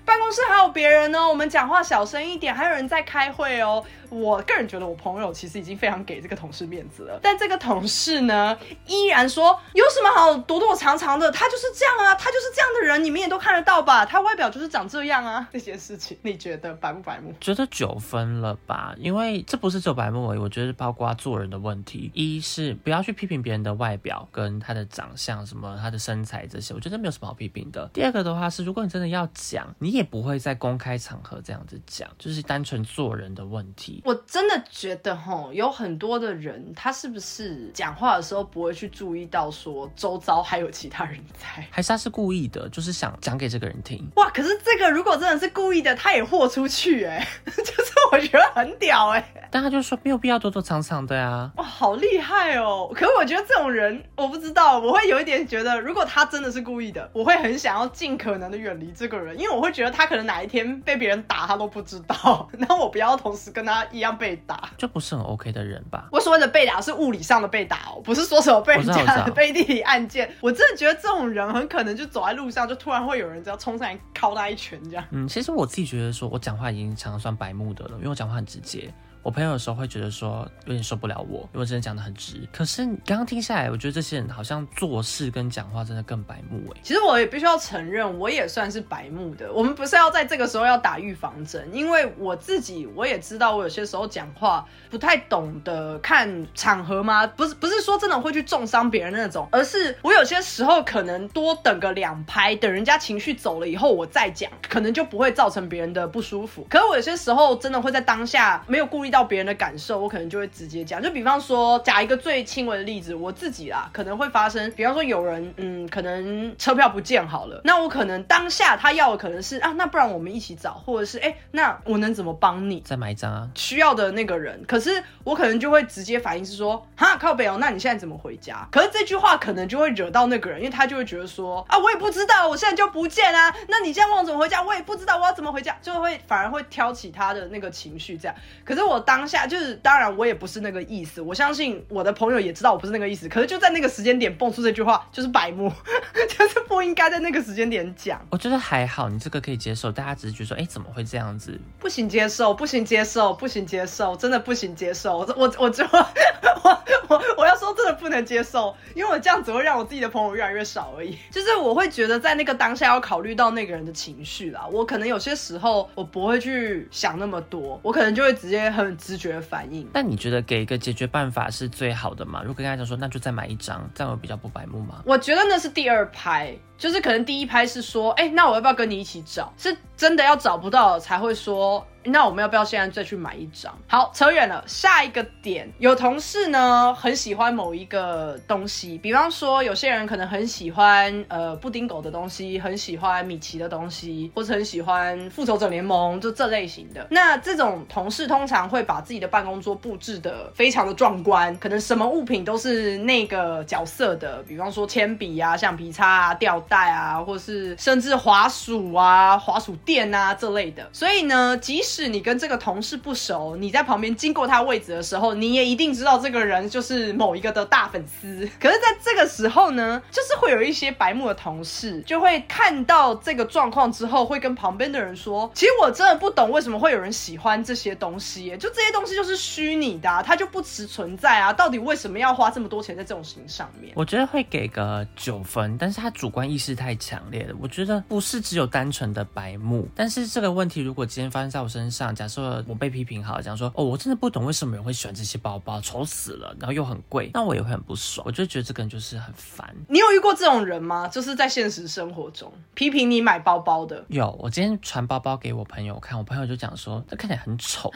[0.05, 14.05] 办公室还有别人呢，我们讲话小声一点，还有人在开会哦。”我个人觉得我朋友其实已经非常给这个同事面子了，但这个同事呢，依然说有什么好躲躲藏藏的，他就是这样啊，他就是这样的人，你们也都看得到吧？
[14.05, 17.33] 他外表就是长这样啊，这些事情你觉得白不白目？
[17.39, 22.11] 觉得九分了吧，因为这不是只有白目而已，我觉得是包括做人的问题。
[22.13, 27.89] 一是不要去批评别人的外表跟他的长相，什么他的身材这些，我觉得没有什么好批评的。
[27.93, 33.96] 第二个的话是，如果你真的要讲，你也不会在公开场合这样子讲，就是单纯做人的问题。
[34.03, 41.65] 我真的觉得吼，有很多的人，他是不是讲话的时候不会去注意到说周遭还有其他人在？
[41.71, 44.07] 还是他是故意的，就是想讲给这个人听。
[44.15, 44.29] 哇！
[44.29, 51.51] 可是这个如果真的是故意的，他也豁出去哎、 就是我觉得很屌哎、但他就说没有必要躲躲藏藏的呀。
[51.55, 52.91] 哇，好厉害哦！
[52.93, 64.69] 可是我觉得这种人，我不知道，我会有一点觉得，如果他真的是故意的，我会很想要尽可能的远离这个人，因为我会觉得他可能哪一天被别人打，他都不知道， 然后我不要同时跟他一样被打。
[64.77, 66.07] 就不是很 OK 的人吧？
[66.11, 70.29] 我所谓的被打是物理上的被打哦，不是说什么被人家背地里案件。
[70.41, 75.05] 我真的觉得这种人很可能就走在路上，就突然会有人只要冲上来敲他一拳这样。
[75.11, 78.93] 嗯，其实我自己觉得说，我讲话已经常常算白目的了，因为我讲话很直接。
[79.27, 82.47] 我朋友有时候会觉得说有点受不了我，因为真的讲的很直。
[82.49, 86.79] 可是你刚刚听下来，我觉得这些人好像做事跟讲话真的更白目哎。
[86.81, 89.51] 其实我也必须要承认，我也算是白目的。
[89.51, 97.27] 我们不是要在这个时候要打预防针，因为我自己我也知道，我有些时候讲话不太懂得看场合吗？
[97.27, 106.65] 不是不是说真的会去重伤别人那种，而是我有些时候可能多等个两拍，等人家情绪走了以后我再讲，可能就不会造成别人的不舒服。
[106.69, 111.01] 可是我有些时候真的会在当下没有顾虑到别人的感受，我可能就会直接讲。
[111.01, 122.81] 就比方说，讲一个最轻微的例子，我自己啦，可能会发生，比方说有人嗯，可能车票不见好了，那我可能当下他要的可能是啊，那不然我们一起找，或者是哎、那我能怎么帮你？
[122.81, 128.67] 再买一张啊，需要的那个人，可是我可能就会直接反应是说，哈靠北哦，那你现在怎么回家？
[128.71, 138.35] 可是这句话可能就会惹到那个人，因为他就会觉得说，啊，我也不知道，我现在就不见啊，那你现在问我怎么回家，我也不知道我要怎么回家，就会反而会挑起他的那个情绪这样。
[138.63, 145.71] 可是我当下就是，当然我也不是那个意思，我相信我的朋友也知道我不是那个意思，可是就在那个时间点蹦出这句话，就是白目，
[146.37, 148.19] 就是不应该在那个时间点讲。
[148.29, 149.89] 我觉得还好，你这个可以接受。
[149.89, 151.57] 大家只是觉得说，哎，怎么会这样子？
[151.79, 155.19] 不行接受，不行接受，不行接受，真的不行接受。
[155.19, 161.17] 我我我就 我我我要说真的不能接受，因为我这样只会让我自己的朋友越来越少而已。
[161.31, 169.87] 就是我会觉得在那个当下要考虑到那个人的情绪啦，我可能有些时候我不会去想那么多，我可能就会直接很直觉反应。
[169.91, 172.41] 但你觉得给一个解决办法是最好的吗？
[172.41, 175.01] 如果跟他讲说，那就再买一张，这样会比较不白目吗？
[175.05, 179.51] 我觉得那是第二拍，就是可能第一拍是说，哎、那我要不要跟你一起找？
[179.57, 183.77] 是真的要找不到才会说，那我们要不要现在再去买一张？
[183.87, 197.05] 好，扯远了，下一个点，有同事呢很喜欢某一个东西，比方说有些人可能很喜欢呃布丁狗的东西，很喜欢米奇的东西，或者很喜欢复仇者联盟，就这类型的。
[197.09, 210.87] 那这种同事通常会把自己的办公桌布置的非常的壮观，可能什么物品都是那个角色的，比方说铅笔啊、橡皮擦啊、吊带啊，或是甚至滑鼠啊、滑鼠垫啊这类的。
[210.93, 218.47] 所以呢，即使是你跟这个同事不熟，你在旁边经过他位置的时候，你也一定知道这个人就是某一个的大粉丝。
[218.59, 237.55] 可是，在这个时候呢，就是会有一些白目的同事就会看到这个状况之后，会跟旁边的人说：“其实我真的不懂为什么会有人喜欢这些东西，就这些东西就是虚拟的、啊，它就不实存在啊，到底为什么要花这么多钱在这种事情上面？”我觉得会给个九分，但是他主观意识太强烈了。
[237.59, 248.25] 我觉得不是只有单纯的白目，但是这个问题如果今天发生在我身上，假设我被批评好，讲说哦，我真的不懂为什么有人会喜欢这些包包，丑死了，然后又很贵，那我也会很不爽。
[248.25, 249.75] 我就觉得这个人就是很烦。
[249.87, 251.07] 你有遇过这种人吗？
[251.07, 254.03] 就是在现实生活中批评你买包包的。
[254.07, 257.95] 有，我今天传包包给我朋友看，我朋友就讲说这看起来很丑，哇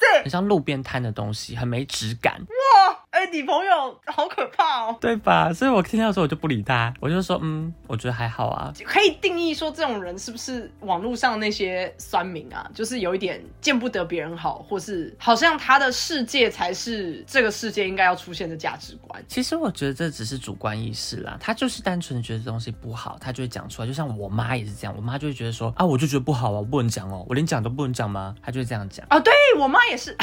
[0.00, 2.40] 塞，很像路边摊的东西，很没质感。
[2.40, 4.96] 哇哎、你朋友好可怕哦！
[5.00, 5.52] 对吧？
[5.52, 8.72] 所以我听到的时候我就不理他，我就说嗯，我觉得还好啊。
[8.84, 12.70] 可以定义说这种人是不是网络上那些酸民啊？
[12.72, 19.20] 就是有一点见不得别人好，或是好像他的世界才是这个世界应该要出现的价值观。
[19.26, 23.88] 其实我觉得这只是主观意识啦，他就是单纯的觉得这东西不好，他就会讲出来。
[23.88, 28.36] 就像我妈也是这样，我妈就会觉得说啊，我就觉得不好啊，我不能讲哦，我连讲都不能讲吗？
[28.40, 30.16] 她就会这样讲，哦，对我妈也是，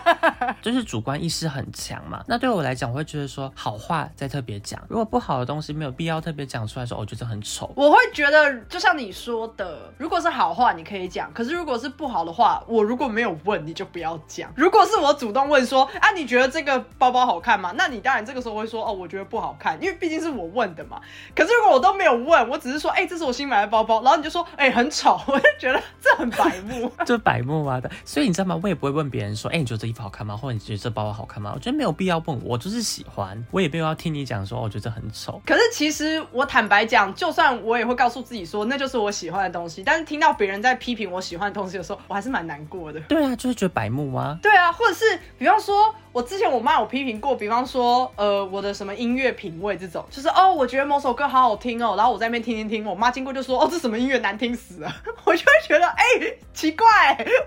[0.62, 2.24] 就是主观意识很强嘛。
[2.26, 7.70] 那对我来讲，我会觉得说好话再特别讲，如果不好的东西没有必要特别讲出来说，哦我觉得很丑。
[7.76, 14.52] 我会觉得就像你说的，如果是好话你可以讲，可是如果是不好的话，我如果没有问你就不要讲。
[14.54, 17.74] 如果是我主动问说啊，你觉得这个包包好看吗？
[17.76, 21.00] 那你当然这个时候会说哦，我觉得不好看，因为毕竟是我问的嘛。
[21.34, 26.88] 可是如果我都没有问，我只是说哎、这是我新买的包包，然后你就说哎、很丑，我就觉得 这很白目。
[27.04, 28.60] 就白目啊的，所以你知道吗？
[28.62, 30.36] 我也不会问别人说，哎、你觉得这衣服好看吗？
[30.36, 31.52] 或者你觉得这包包好看吗？
[31.54, 35.40] 我觉得没有必要问我，我就是喜欢，我也没有要听你讲说，哦我觉得这很丑。
[35.44, 43.00] 可是其实我坦白讲，就算我也会告诉自己说那就是我喜欢的东西，但是听到别人在批评我喜欢的东西的时候，我还是蛮难过的。
[43.00, 44.38] 对啊，就是觉得白目啊。
[44.42, 54.92] 对啊，或者是比方说，我之前我妈有批评过，比方说，呃，我的什么音乐品味这种，就是哦，我觉得某首歌好好听哦，然后我在那边听听听，我妈经过就说，哦，这什么音乐难听死了，
[55.24, 56.04] 我就会觉得，哎、
[56.52, 56.84] 奇怪，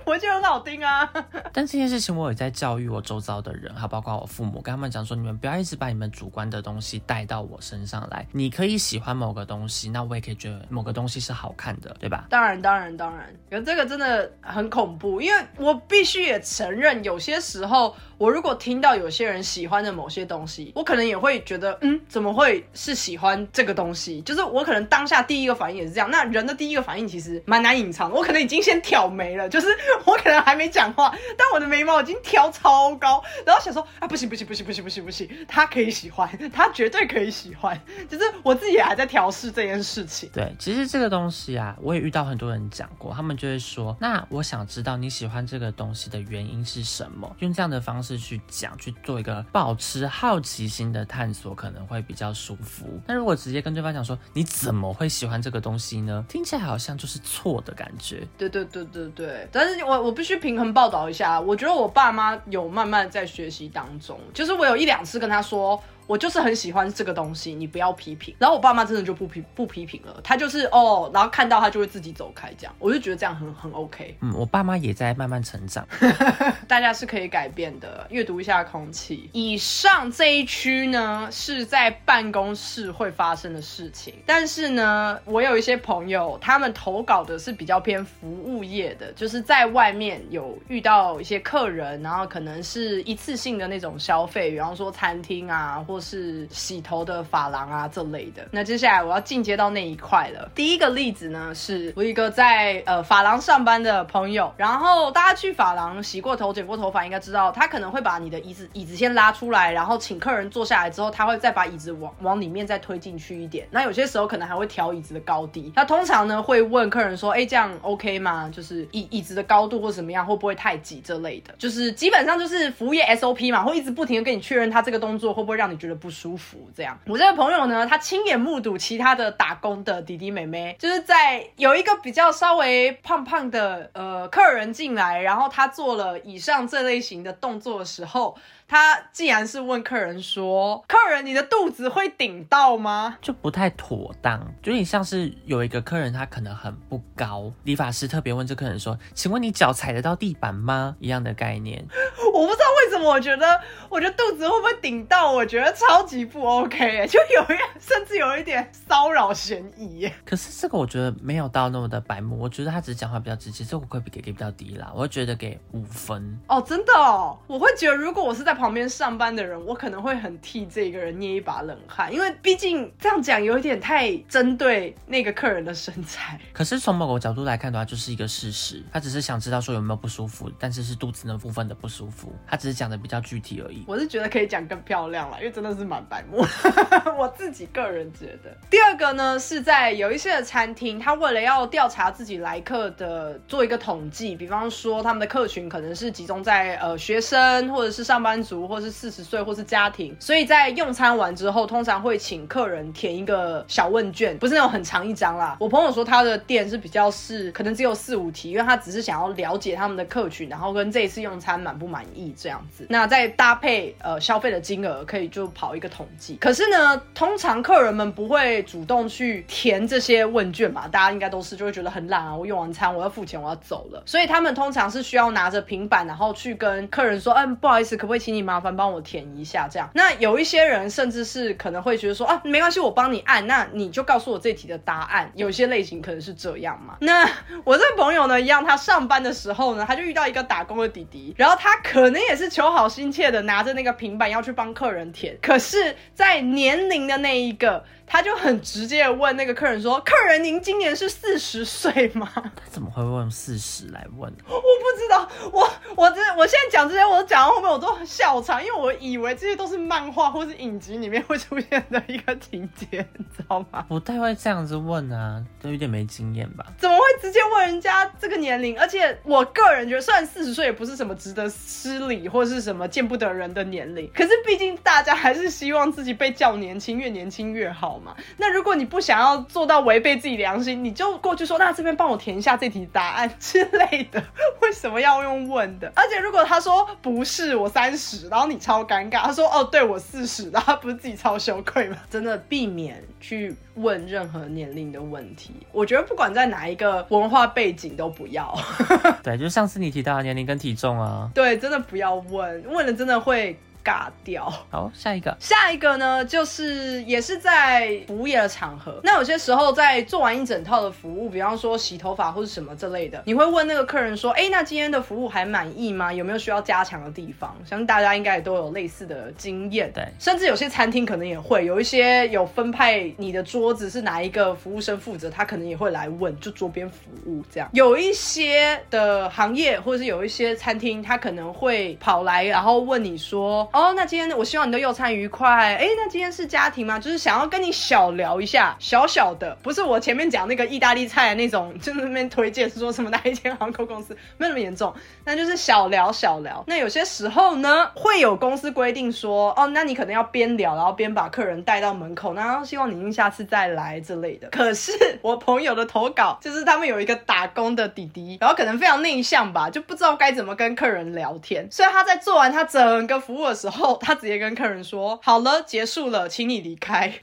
[0.05, 1.11] 我觉得很好听啊。
[1.51, 8.25] 但这件事情我也在教育我周遭的人，还包括我父母，跟他们讲说，你们不要一直把你们主观的东西带到我身上来。
[8.31, 12.27] 你可以喜欢某个东西，那我也可以觉得某个东西是好看的，对吧？
[12.29, 24.21] 当然，当然，当然，可这个真的很恐怖，因为我必须也承认，有些时候我如果听到有些人喜欢的某些东西，我可能也会觉得，嗯，怎么会是喜欢这个东西？
[24.21, 26.07] 就是我可能当下第一个反应也是这样。
[26.11, 29.67] 那人的第一个反应其实蛮难隐藏，我可能已经先挑眉了，就是
[30.05, 37.75] 我可能还没讲话，但我的眉毛已经挑超高，然后想说，啊，不行，不行，不行，不行，不行，不行，他可以喜欢，他绝对可以喜欢，
[38.07, 40.29] 就是我自己也还在调试这件事情。
[40.31, 52.85] 对，其实这个东西啊，我也遇到很多人讲过，他们就会说，那我想知道你喜欢这个东西的原因是什么，用这样的方式去想，去做一个保持好奇心的探索，可能会比较舒服。
[53.07, 56.23] 那如果直接跟对方讲说，你怎么会喜欢这个东西呢？
[56.29, 58.27] 听起来好像就是错的感觉。
[58.37, 65.81] 对对对对对，但是我我必须平衡报道一下，我觉得我爸妈有慢慢在学习当中，就是我有一两次跟他说。
[66.11, 68.35] 我就是很喜欢这个东西，你不要批评。
[68.37, 74.17] 然后我爸妈真的就不批不批评了，他就是哦，然后看到他就会自己走开，这样我就觉得这样很很 OK。
[74.19, 75.87] 嗯，我爸妈也在慢慢成长。
[76.67, 78.05] 大家是可以改变的。
[78.09, 79.29] 阅读一下空气。
[79.31, 98.45] 以上这一区呢是在办公室会发生的事情，但是呢，我有一些朋友，他们投稿的是比较偏服务业的，就是在外面有遇到一些客人，然后可能是一次性的那种消费，比方说餐厅啊，或是洗头的发廊啊这类的。
[98.51, 100.49] 那接下来我要进阶到那一块了。
[100.55, 113.67] 第一个例子呢，是我一个在呃发廊上班的朋友，然后大家去发廊洗过头、剪过头发，应该知道他可能会把你的椅子椅子先拉出来，然后请客人坐下来之后，他会再把椅子往往里面再推进去一点。
[113.69, 115.71] 那有些时候可能还会调椅子的高低。
[115.75, 118.49] 那通常呢会问客人说，哎，这样 OK 吗？
[118.51, 121.53] 就是椅椅子的高度或怎么样，会不会太挤这类的？
[121.57, 126.69] 就是基本上就是服务业 SOP 嘛，会一直不停的跟你确认他这个动作会不会让你觉得不舒服。
[126.75, 138.37] 这样，我这个朋友呢，他亲眼目睹其他的打工的弟弟妹妹，就是在有一个比较稍微胖胖的呃客人进来，然后他做了以上这类型的动作的时候。
[138.71, 151.85] 他既然是问客人说：“客人，你的肚子会顶到吗？”就不太妥当，就有点像是有一个客人他可能很不高，理发师特别问这客人说：“请问你脚踩得到地板吗？”一样的概念。
[152.33, 155.29] 我不知道为什么，我觉得，我觉得肚子会不会顶到？
[155.29, 160.09] 我觉得超级不 OK， 就有一甚至有一点骚扰嫌疑。
[160.25, 166.39] 可是这个我觉得没有到那么的白目，我觉得他只是讲话比较直接，这我会给给比较低啦，我会觉得给五分。
[166.47, 168.55] 哦，真的哦，我会觉得如果我是在。
[168.61, 176.39] 旁边上班的人，我可能会很替这个人捏一把冷汗，因为毕竟这样讲有一点太针对那个客人的身材。
[176.53, 178.83] 可是从某个角度来看的话，就是一个事实。
[178.93, 182.31] 他只是想知道说有没有不舒服，但是是肚子那部分的不舒服。
[182.45, 183.83] 他只是讲的比较具体而已。
[183.87, 186.45] 我是觉得可以讲更漂亮了，因为真的是蛮白目。
[187.17, 188.55] 我自己个人觉得。
[188.69, 198.50] 第二个呢，是在有一些的餐厅，他为了要调查自己来客的做一个统计，比方说他们的客群可能是集中在呃学生或者是上班族。
[198.51, 205.55] 族或是四十岁或是家庭，所以在用餐完之后，通常会请客人填一个小问卷，不是那种很长一张啦。
[205.57, 212.85] 我朋友说他的店是比较是可能只有四五题，因为他只是想要了解他们的客群，然后跟这一次用餐满不满意这样子。
[212.89, 216.35] 那再搭配呃消费的金额，可以就跑一个统计。
[216.35, 220.89] 可是呢，通常客人们不会主动去填这些问卷吧？
[220.91, 228.40] 大家应该都是就会觉得很懒啊，我用完餐我要付钱我要走了，所以他们通常是需要拿着平板，然后去跟客人说，嗯，不好意思，可不可以请你。
[228.41, 229.89] 麻烦帮我填一下，这样。
[229.93, 235.31] 那有一些人甚至是可能会觉得说啊，没关系，我帮你按，那你就告诉我这题的答案。
[235.35, 236.97] 有些类型可能是这样嘛。
[237.01, 237.29] 那
[237.63, 247.83] 我这个朋友呢，一样，他上班的时候呢，他就遇到一个打工的弟弟，然后他可能也是求好心切的拿着那个平板要去帮客人填，可是，在年龄的那一个。
[248.13, 254.29] 他就很直接的问那个客人说：“客人，您今年是四十岁吗？”他怎么会问四十来问？
[254.45, 263.83] 我不知道，我我这我现在讲这些，我讲到后面我都笑场，因为我以为这些都是漫画或是影集里面会出现的一个情节，你知道吗？
[263.89, 266.63] 不太会这样子问啊，都有点没经验吧？
[266.77, 268.79] 怎么会直接问人家这个年龄？
[268.79, 278.15] 而且我个人觉得，虽然四十岁也不是什么值得失礼或是什么见不得人的年龄，可是毕竟大家还是希望自己被叫年轻，越年轻越好嘛。
[278.37, 284.23] 那如果你不想要做到违背自己良心，你就过去说，那这边帮我填一下这题答案之类的。
[284.61, 285.91] 为什么要用问的？
[285.95, 291.97] 而且如果他说不是我三十，然后你超尴尬，他说哦对我四十，然后他不是自己超羞愧吗？
[292.09, 295.51] 真的避免去问任何年龄的问题。
[295.71, 298.57] 我觉得不管在哪一个文化背景都不要。
[299.23, 301.29] 对，就上次你提到的年龄跟体重啊。
[301.33, 303.57] 对，真的不要问，问了真的会。
[303.83, 304.51] 尬掉。
[304.69, 308.99] 好，下一个，下一个呢，就是也是在服务业的场合。
[309.03, 316.13] 那有些时候在做完一整套的服务，比方说洗头发或者什么之类的，你会问那个客人说：“哎，那今天的服务还满意吗？
[316.13, 319.91] 有没有需要加强的地方？”相信大家应该也都有类似的经验。
[319.93, 327.69] 对，甚至有些餐厅可能也会有一些有分派你的桌子是哪一个服务生负责，他可能也会来问，就桌边服务这样。
[327.73, 333.67] 有一些的行业或者是有一些餐厅，他可能会跑来然后问你说。
[333.71, 335.75] 哦，那今天我希望你都用餐愉快。
[335.75, 336.99] 哎，那今天是家庭吗？
[336.99, 344.93] 就是想要跟你小聊一下，小小的，不是我前面讲那个意大利菜那种，就是那边推荐说什么哪一间航空公司，没有那么严重，
[345.23, 346.61] 那就是小聊小聊。
[346.67, 354.49] 那有些时候呢，会有公司规定说，哦，那你可能要边聊，然后边把客人带到门口，然后希望你下次再来之类的。
[354.49, 354.91] 可是
[355.21, 363.60] 我朋友的投稿就是他们有一个打工的弟弟，然后可能非常内向吧，就不知道该怎么跟客人聊天，所以他在做完他整个服务的。
[363.61, 367.13] 时候，他直接跟客人说：“好了，结束了，请你离开。”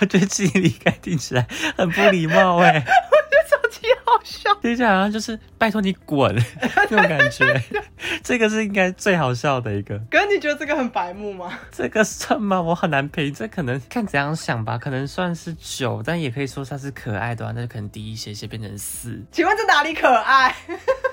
[0.00, 1.46] 我觉得“请你离开”听起来
[1.76, 4.18] 很不礼貌哎，我觉得超级好。
[4.24, 4.52] 笑。
[4.60, 7.62] 听起来好像就是拜托你滚那种感觉，
[8.22, 9.96] 这个是应该最好笑的一个。
[10.10, 11.58] 可是你觉得这个很白目吗？
[11.70, 12.60] 这个算吗？
[12.60, 19.22] 我很难评，这可能看怎样想吧，可能算是九，但也可以说它是可爱的话，那就可能低一些些变成四。
[19.30, 20.54] 请问这哪里可爱？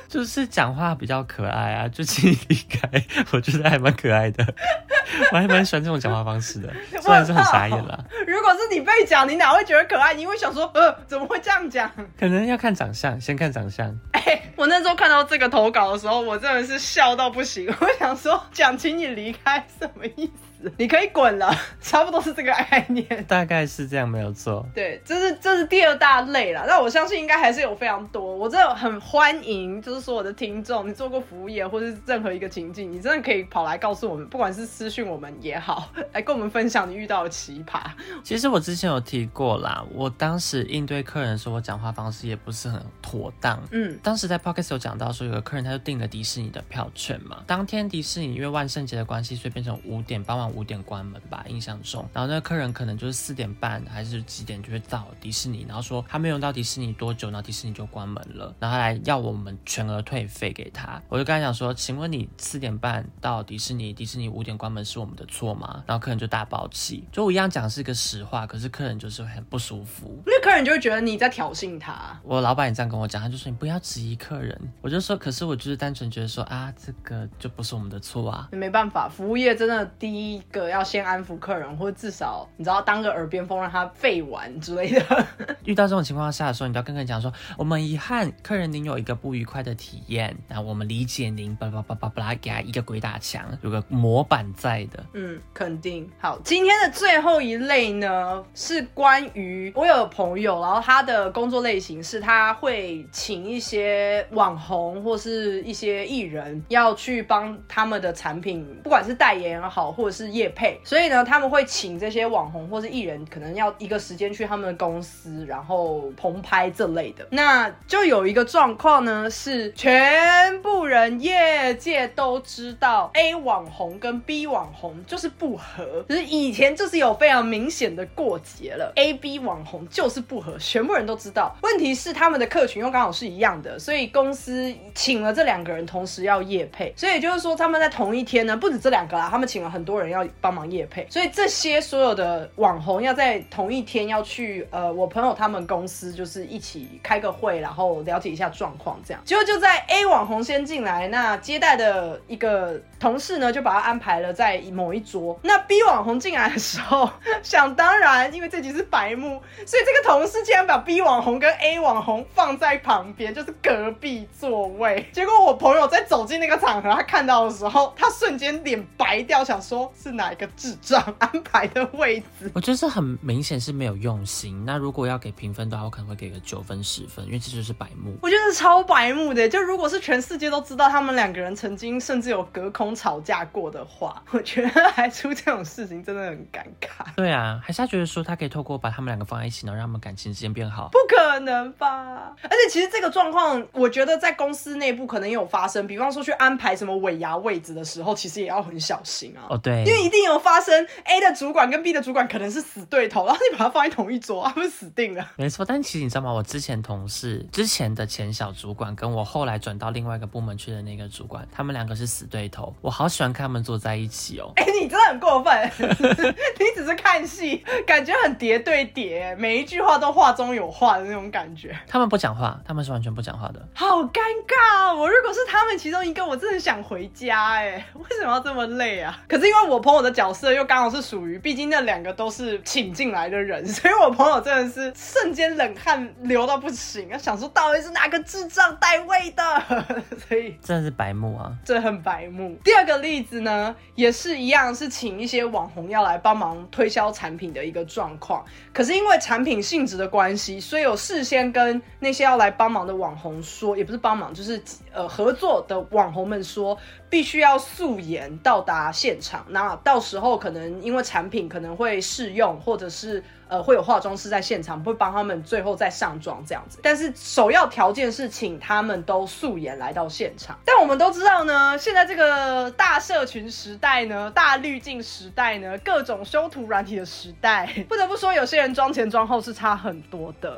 [0.08, 2.90] 就是讲话比较可爱啊， 就请你离开，
[3.32, 4.46] 我觉得还蛮可爱的，
[5.32, 8.04] 我还蛮喜欢这种讲话方式的， 虽然是很傻眼啦。
[8.28, 10.14] 如果是你被讲，你哪会觉得可爱？
[10.14, 11.92] 你会想说，呃，怎么会这样讲？
[12.20, 13.88] 可能要看长相，先看长相。
[14.12, 17.68] 哎、我那时候看到这个投稿的时候，我真的是笑到不行。
[17.80, 20.55] 我想说，讲请你离开什么意思？
[20.78, 23.06] 你可以滚了，差不多是这个概念。
[23.28, 24.66] 大概是这样，没有错。
[24.74, 26.66] 对，这是这是第二大类啦。
[26.68, 28.36] 那我相信应该还是有非常多。
[28.36, 37.82] 我真的很欢迎，就是说我的听众，你做过服务业或是任何一个情境，你真的可以跑来告诉我们，不管是私讯我们也好，来跟我们分享你遇到的奇葩。
[38.24, 43.62] 其实我之前有提过啦，我当时应对客人说我讲话方式也不是很妥当。
[43.72, 52.08] 嗯，当时在 podcast 有讲到说，有个客人他就订了迪士尼的票券嘛，当天迪士尼因为万圣节的关系，所以变成五点傍晚五点关门吧，印象中。
[52.14, 61.02] 然后那个客人可能就是四点半还是几点就会到迪士尼，然后说他没有到迪士尼多久，然后迪士尼就关门了，然后来要我们全额退费给他。
[61.10, 65.84] 我就跟他讲说，请问你四点半到迪士尼，迪士尼五点关门是我们的错吗？
[65.86, 70.08] 然后客人就大爆气，就我一样讲是一个实话，可是客人就是很不舒服。
[70.26, 72.20] 因为客人就会觉得你在挑衅他。
[72.24, 74.60] 我老板也这样跟我讲，他就说你不要质疑客人。
[74.82, 78.50] 我就说，可是我就是单纯觉得说啊，这个就不是我们的错啊。
[78.52, 85.28] 没办法，服务业真的第一个要先安抚客人，或者至少你知道当个耳边风，让他废完之类的。
[85.66, 95.04] 遇到这种情况下的时候，你都要跟客人讲说，我们遗憾客人您有一个不愉快的体验，那我们理解您，巴拉巴拉巴拉，给他一个鬼打墙，有个模板在的。
[95.14, 96.10] 嗯，肯定。
[96.20, 117.26] 好，今天的最后一类呢，是关于我有朋友，然后他的工作类型是他会请一些网红或是一些艺人要去帮他们的产品，不管是代言也好，或者是业配，所以呢，他们会请这些网红或是艺人，可能要一个时间去他们的公司，然后棚拍这类的。
[117.32, 131.56] 那就有一个状况呢，是全部人业界都知道 A 网红跟 B 网红就是不合，就是以前就是有非常明显的过节了，A B 网红就是不合，全部人都知道。
[131.62, 149.22] 问题是他们的客群又刚好是一样的，所以公司请了这两个人同时要业配，所以就是说他们在同一天呢，不止这两个啦，他们请了很多人要帮忙夜配，所以这些所有的网红要在同一天要去呃我朋友他们公司就是一起开个会，然后了解一下状况，这样。
[149.26, 155.38] 结果就在 A 网红先进来，那接待的一个同事呢就把他安排了在某一桌。
[155.44, 157.10] 那 B 网红进来的时候，
[157.44, 165.06] 想当然，因为这集是白幕，所以这个同事竟然把 B 网红跟 A 网红放在旁边，就是隔壁座位。
[165.12, 172.52] 结果我朋友在走进那个场合，他看到的时候，他瞬间脸白掉，想说是哪一个智障安排的位置。
[172.54, 174.64] 我觉得这很明显是没有用心。
[174.64, 178.16] 那如果要给评分的话，我可能会给个九分十分，因为这就是白目。
[178.22, 187.08] 我觉得超白目的，就如果是全世界都知道他们两个人曾经甚至有隔空吵架过的话，我觉得还出这种事情真的很尴尬。
[187.16, 190.90] 对啊，还是他觉得说他可以透过把他们两个放在一起，然后让他们感情之间变好。
[190.92, 192.36] 不可能吧？
[192.44, 195.88] 而且其实这个状况，我觉得在公司内部可能也有发生。
[195.88, 199.48] 比方说去安排什么尾牙位置的时候，其实也要很小心啊。
[199.50, 205.26] 哦，对，因为一定有发生 A 的主管跟 B 的主管可能是死对头，然后你把它放在同一桌，他们死定了。
[205.38, 206.32] 没错，但其实你知道吗？
[206.32, 212.74] 我之前同事之前的前小主管，跟我后来转到另外一个部门去的那个主管，他们两个是死对头。
[212.82, 214.52] 我好喜欢看他们坐在一起哦。
[214.58, 223.68] 哎、你真的很过分，你只是看戏，感觉很叠对叠，每一句话都话中有话的那种感觉，他们不讲话，他们是完全不讲话的。
[223.74, 224.96] 好尴尬哦。
[224.96, 229.18] 我如果是他们其中一个，我真的想回家哎，为什么要这么累啊？
[229.28, 239.44] 可是因为我朋友的角色又刚好是属于，毕竟那两个都是请进来的人， 所以我朋友真的是瞬间冷汗流到不行，想说到底是哪个智障带位的，
[240.28, 241.54] 所以真的是白目啊！
[241.64, 242.58] 这很白目。
[242.64, 248.44] 第二个例子呢，也是一样，是请一些网红要来帮忙推销产品的一个状况。
[248.74, 254.60] 可是因为产品性质的关系，所以有事先跟那些要来帮忙的网红说，也不是帮忙，就是
[254.96, 256.78] 呃合作的网红们说，
[257.10, 259.46] 必须要素颜到达现场。
[259.50, 266.80] 那到时候可能因为产品可能会试用，或者是呃会有化妆师在现场，会帮他们最后再上妆这样子。
[266.82, 270.58] 但是首要条件是请他们都素颜来到现场。
[270.66, 280.58] 但我们都知道呢，现在这个大社群时代呢，大滤镜时代呢，各种修图软体的时代，不得不说有些人妆前妆后是差很多的，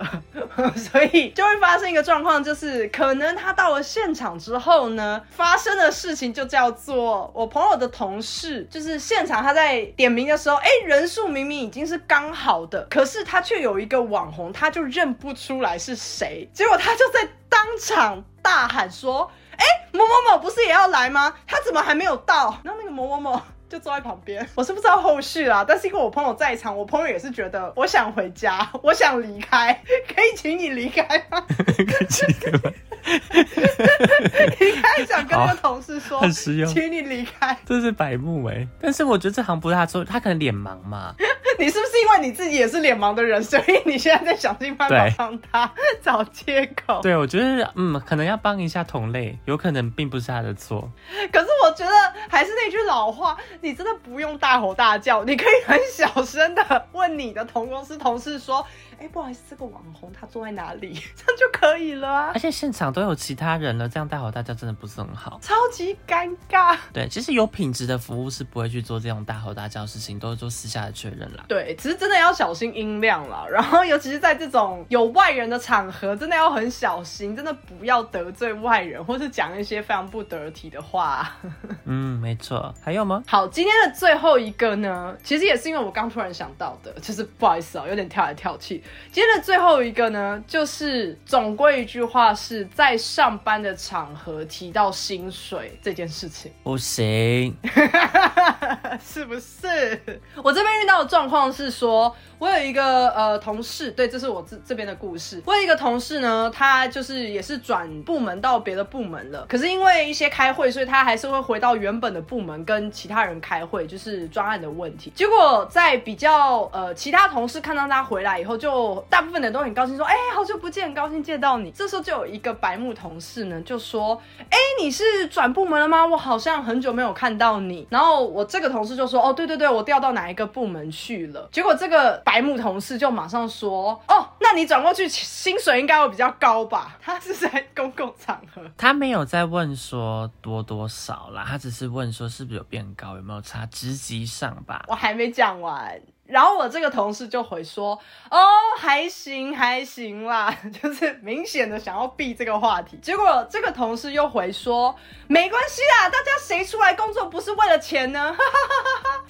[0.76, 21.34] 所以就会发生一个状况，就是可能他到了现场之后呢，发生的事情就叫做我朋友的同事，就是现场他在点名的时候，哎，人数明明已经是刚好的，可是他却有一个网红，他就认不出来是谁，结果他就在当场大喊说：“哎，某某某不是也要来吗？
[21.45, 23.41] 他怎么还没有到？”然后那个某某某。
[23.70, 29.74] 就坐在旁边， 我是不知道后续啦，但是因为我朋友在场，我朋友也是觉得我想回家，我想离开，
[30.07, 31.45] 可以请你离开吗？
[31.47, 32.74] 可以离开吗？
[34.60, 37.58] 离开想跟那个同事说，很实用，请你离开。
[37.66, 41.16] 这是白目哎，但是我觉得这行不是他做，他可能脸盲嘛。
[41.60, 45.72] 你是不是因为你自己也是脸盲的人，所以你现在在想尽办法帮他
[46.03, 47.01] 找借口？
[47.01, 50.91] 对，我觉得嗯，可能要帮一下同类，有可能并不是他的错。
[51.32, 51.91] 可是我觉得
[52.30, 58.66] 还是那句老话，你真的不用大吼大叫，你可以很小声的问你的同公司同事说。
[59.00, 60.91] 哎，不好意思，这个网红他坐在哪里？
[61.16, 62.32] 这样就可以了啊！
[62.34, 66.76] 而且现场都有其他人了，这样大吼大叫真的不是很好，超级尴尬。
[66.91, 71.45] 对，其实有品质的服务是不会去做这种大吼大叫的事情，都是做私下的确认啦。
[71.48, 81.38] 对，其实真的要小心音量啦，然后尤其是在这种有外人的场合，真的要很小心，真的不要得罪外人，或是讲一些非常不得体的话。
[81.86, 82.74] 嗯，没错。
[82.82, 83.24] 还有吗？
[83.28, 88.84] 好，今天的最后一个呢，其实也是因为我刚突然想到的，就是不好意思哦，有点跳来跳去。
[89.12, 97.56] 今天的最后一个呢，就是总归一句话，是在上班的场合提到薪水这件事情，不行，
[99.04, 100.22] 是不是？
[100.44, 102.16] 我这边遇到的状况是说。
[102.40, 105.42] 我有一个呃同事，对，这是我这这边的故事。
[105.46, 115.12] 我有一个同事呢，他就是也是转部门到别的部门了，可是因为一些开会，所以他还是会回到原本的部门跟其他人开会，就是专案的问题。
[115.16, 124.22] 结果在比较呃其他同事看到他回来以后，就大部分人都很高兴，说：“哎，好久不见，很高兴见到你。”这时候就有一个白木同事呢，就说
[124.52, 126.06] ：“哎，你是转部门了吗？
[126.06, 132.22] 我好像很久没有看到你。”然后我这个同事就说：“哦，对对对，我调到哪一个部门去了。”结果这个。
[132.28, 144.84] 白木同事就马上说：“哦，那你转过去薪水应该会比较高吧？” 他是在公共场合，他没有在问说多多少啦，他只是问说是不是有变高，有没有差，职级上吧。
[144.90, 145.98] 我还没讲完。
[146.28, 147.98] 然后我这个同事就回说
[148.30, 148.38] ：“哦，
[148.78, 154.96] 还行还行啦， 就是明显的想要避这个话题。”结果这个同事又回说
[155.28, 159.24] ：“没关系啦，大家谁出来工作不是为了钱呢？”哈哈哈哈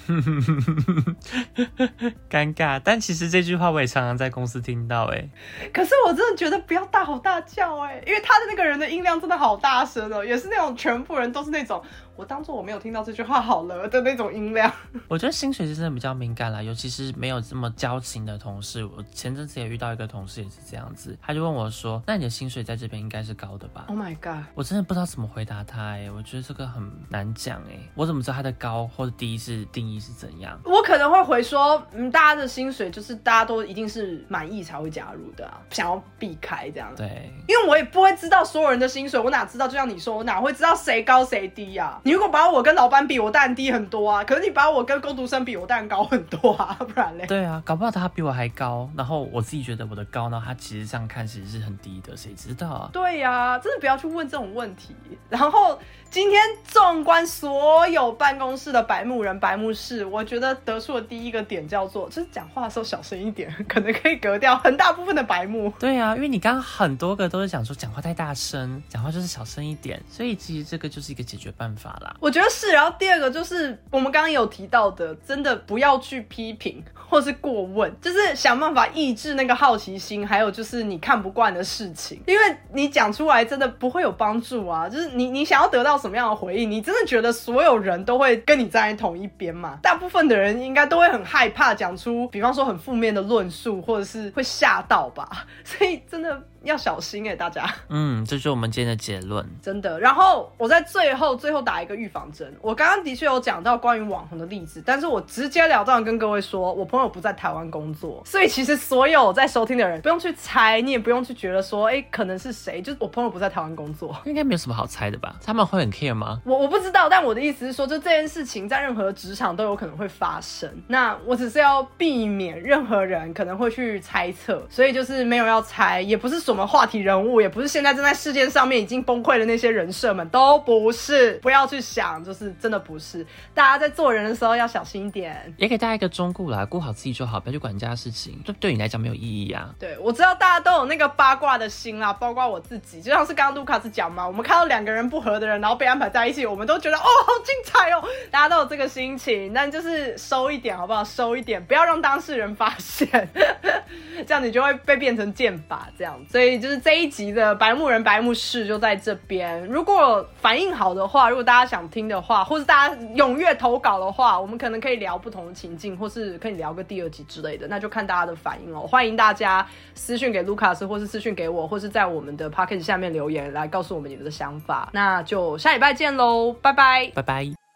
[2.29, 5.29] 尴尬，但其实这句话我也常常在公司听到哎。
[5.73, 11.83] 可是我真的觉得不要大吼大叫哎，因为他的那个人的音量真的好大声哦，也是那种全部人都是那种。
[12.17, 14.71] 我当做我没有听到这句话好了的那种音量。
[15.07, 18.83] 我觉得薪水是真的比较敏感啦，尤其是没有这么交情的同事。
[18.83, 24.43] 我前阵子也遇到一个同事也是这样子，他就问我说：“那你的薪水在这边应该是高的吧？”Oh my god！
[24.55, 30.59] 我真的不知道怎么回答他哎，我觉得这个很难讲哎，我怎么知道他的高或者低是定义是怎样？
[30.65, 39.67] 我可能会回说：“嗯，大家的薪水就是大家都一定是满意才会加入的啊，想要避开这样。”对，因为我也不会知道所有人的薪水，我哪知道？
[39.67, 41.99] 就像你说，我哪会知道谁高谁低呀？
[42.07, 44.23] 你如果把我跟老板比，我当然低很多啊。
[44.23, 47.25] 可是你把我跟工读生比，我当然高很多啊，不然嘞？
[47.27, 52.89] 对啊，搞不好他比我还高，然后我自己觉得我的高，然后他其实这样看其实是很低的，谁知道啊？
[52.93, 54.95] 对呀，真的不要去问这种问题。
[55.27, 55.77] 然后
[56.09, 65.73] 今天纵观所有办公室的白木人、白木事，我觉得得出的第一个点叫做，就是讲话的时候小声一点，可能可以隔掉很大部分的白目。
[65.77, 72.71] 对啊，因为你刚刚很多个都是讲说讲话太大声，讲话就是小声一点，所以其实这个就是一个解决办法我觉得是。
[72.71, 84.87] 然后第二个就是我们刚刚有提到的，真的不要去批评或是过问，就是想办法抑制那个好奇心，还有就是你看不惯的事情，因为你讲出来真的不会有帮助啊。
[84.89, 89.79] 就是你你想要得到什么样的回应，你真的觉得所有人都会跟你站在同一边吗？
[89.81, 95.45] 大部分的人应该都会很害怕讲出，比方说很负面的论述，或者是会吓到吧。
[95.63, 96.43] 所以真的。
[96.67, 97.67] 要小心哎、大家。
[97.89, 99.45] 嗯，这就是我们今天的结论。
[99.61, 99.99] 真的。
[99.99, 102.53] 然后我在最后最后打一个预防针。
[102.61, 114.15] 我刚刚的确有讲到关于网红的例子，但是我直截了当跟各位说，我朋友不在台湾工作，所以其实所有在收听的人不用去猜，你也不用去觉得说，哎，可能是谁，就是我朋友不在台湾工作。
[114.25, 115.35] 应该没有什么好猜的吧？
[115.43, 116.41] 他们会很 care 吗？
[116.45, 120.69] 我我不知道，但我的意思是说，就这件事情在任何职场都有可能会发生。
[120.87, 131.33] 那我只是要避免任何人可能会去猜测，所以就是没有要猜，也不是什么话题人物，也不是现在正在事件上面已经崩溃的那些人设们，都不是。
[131.43, 133.25] 不要去想，就是真的不是。
[133.53, 135.53] 大家在做人的时候要小心一点。
[135.57, 139.73] 也给大家一个忠告啦，顾好自己就好，不要去管人家的事情，这对你来讲没有意义啊。
[139.77, 151.03] 对，我知道大家都有那个八卦的心啦，包括我自己，就像是刚刚卢卡斯讲嘛，我们看到两个人不合的人，然后被安排在一起，我们都觉得哦，好精彩哦，大家都有这个心情，但就是收一点好不好？
[151.03, 153.29] 收一点，不要让当事人发现，
[154.27, 156.19] 这样你就会被变成剑法这样。
[156.29, 168.87] 所以所以就是这一集的白木人白木事就在这边，如果反应好的话，如果大家想听的话，或是大家踊跃投稿的话，我们可能可以聊不同的情境，或是可以聊个第二集之类的，那就看大家的反应哦。
[168.87, 174.87] 欢迎大家私讯给卢卡斯，或是私讯给我，或是在我们的 p o c k e t 下面留言来告诉我们你们的想法。
[174.93, 177.11] 那就下礼拜见喽，拜拜。
[177.13, 177.66] 拜拜。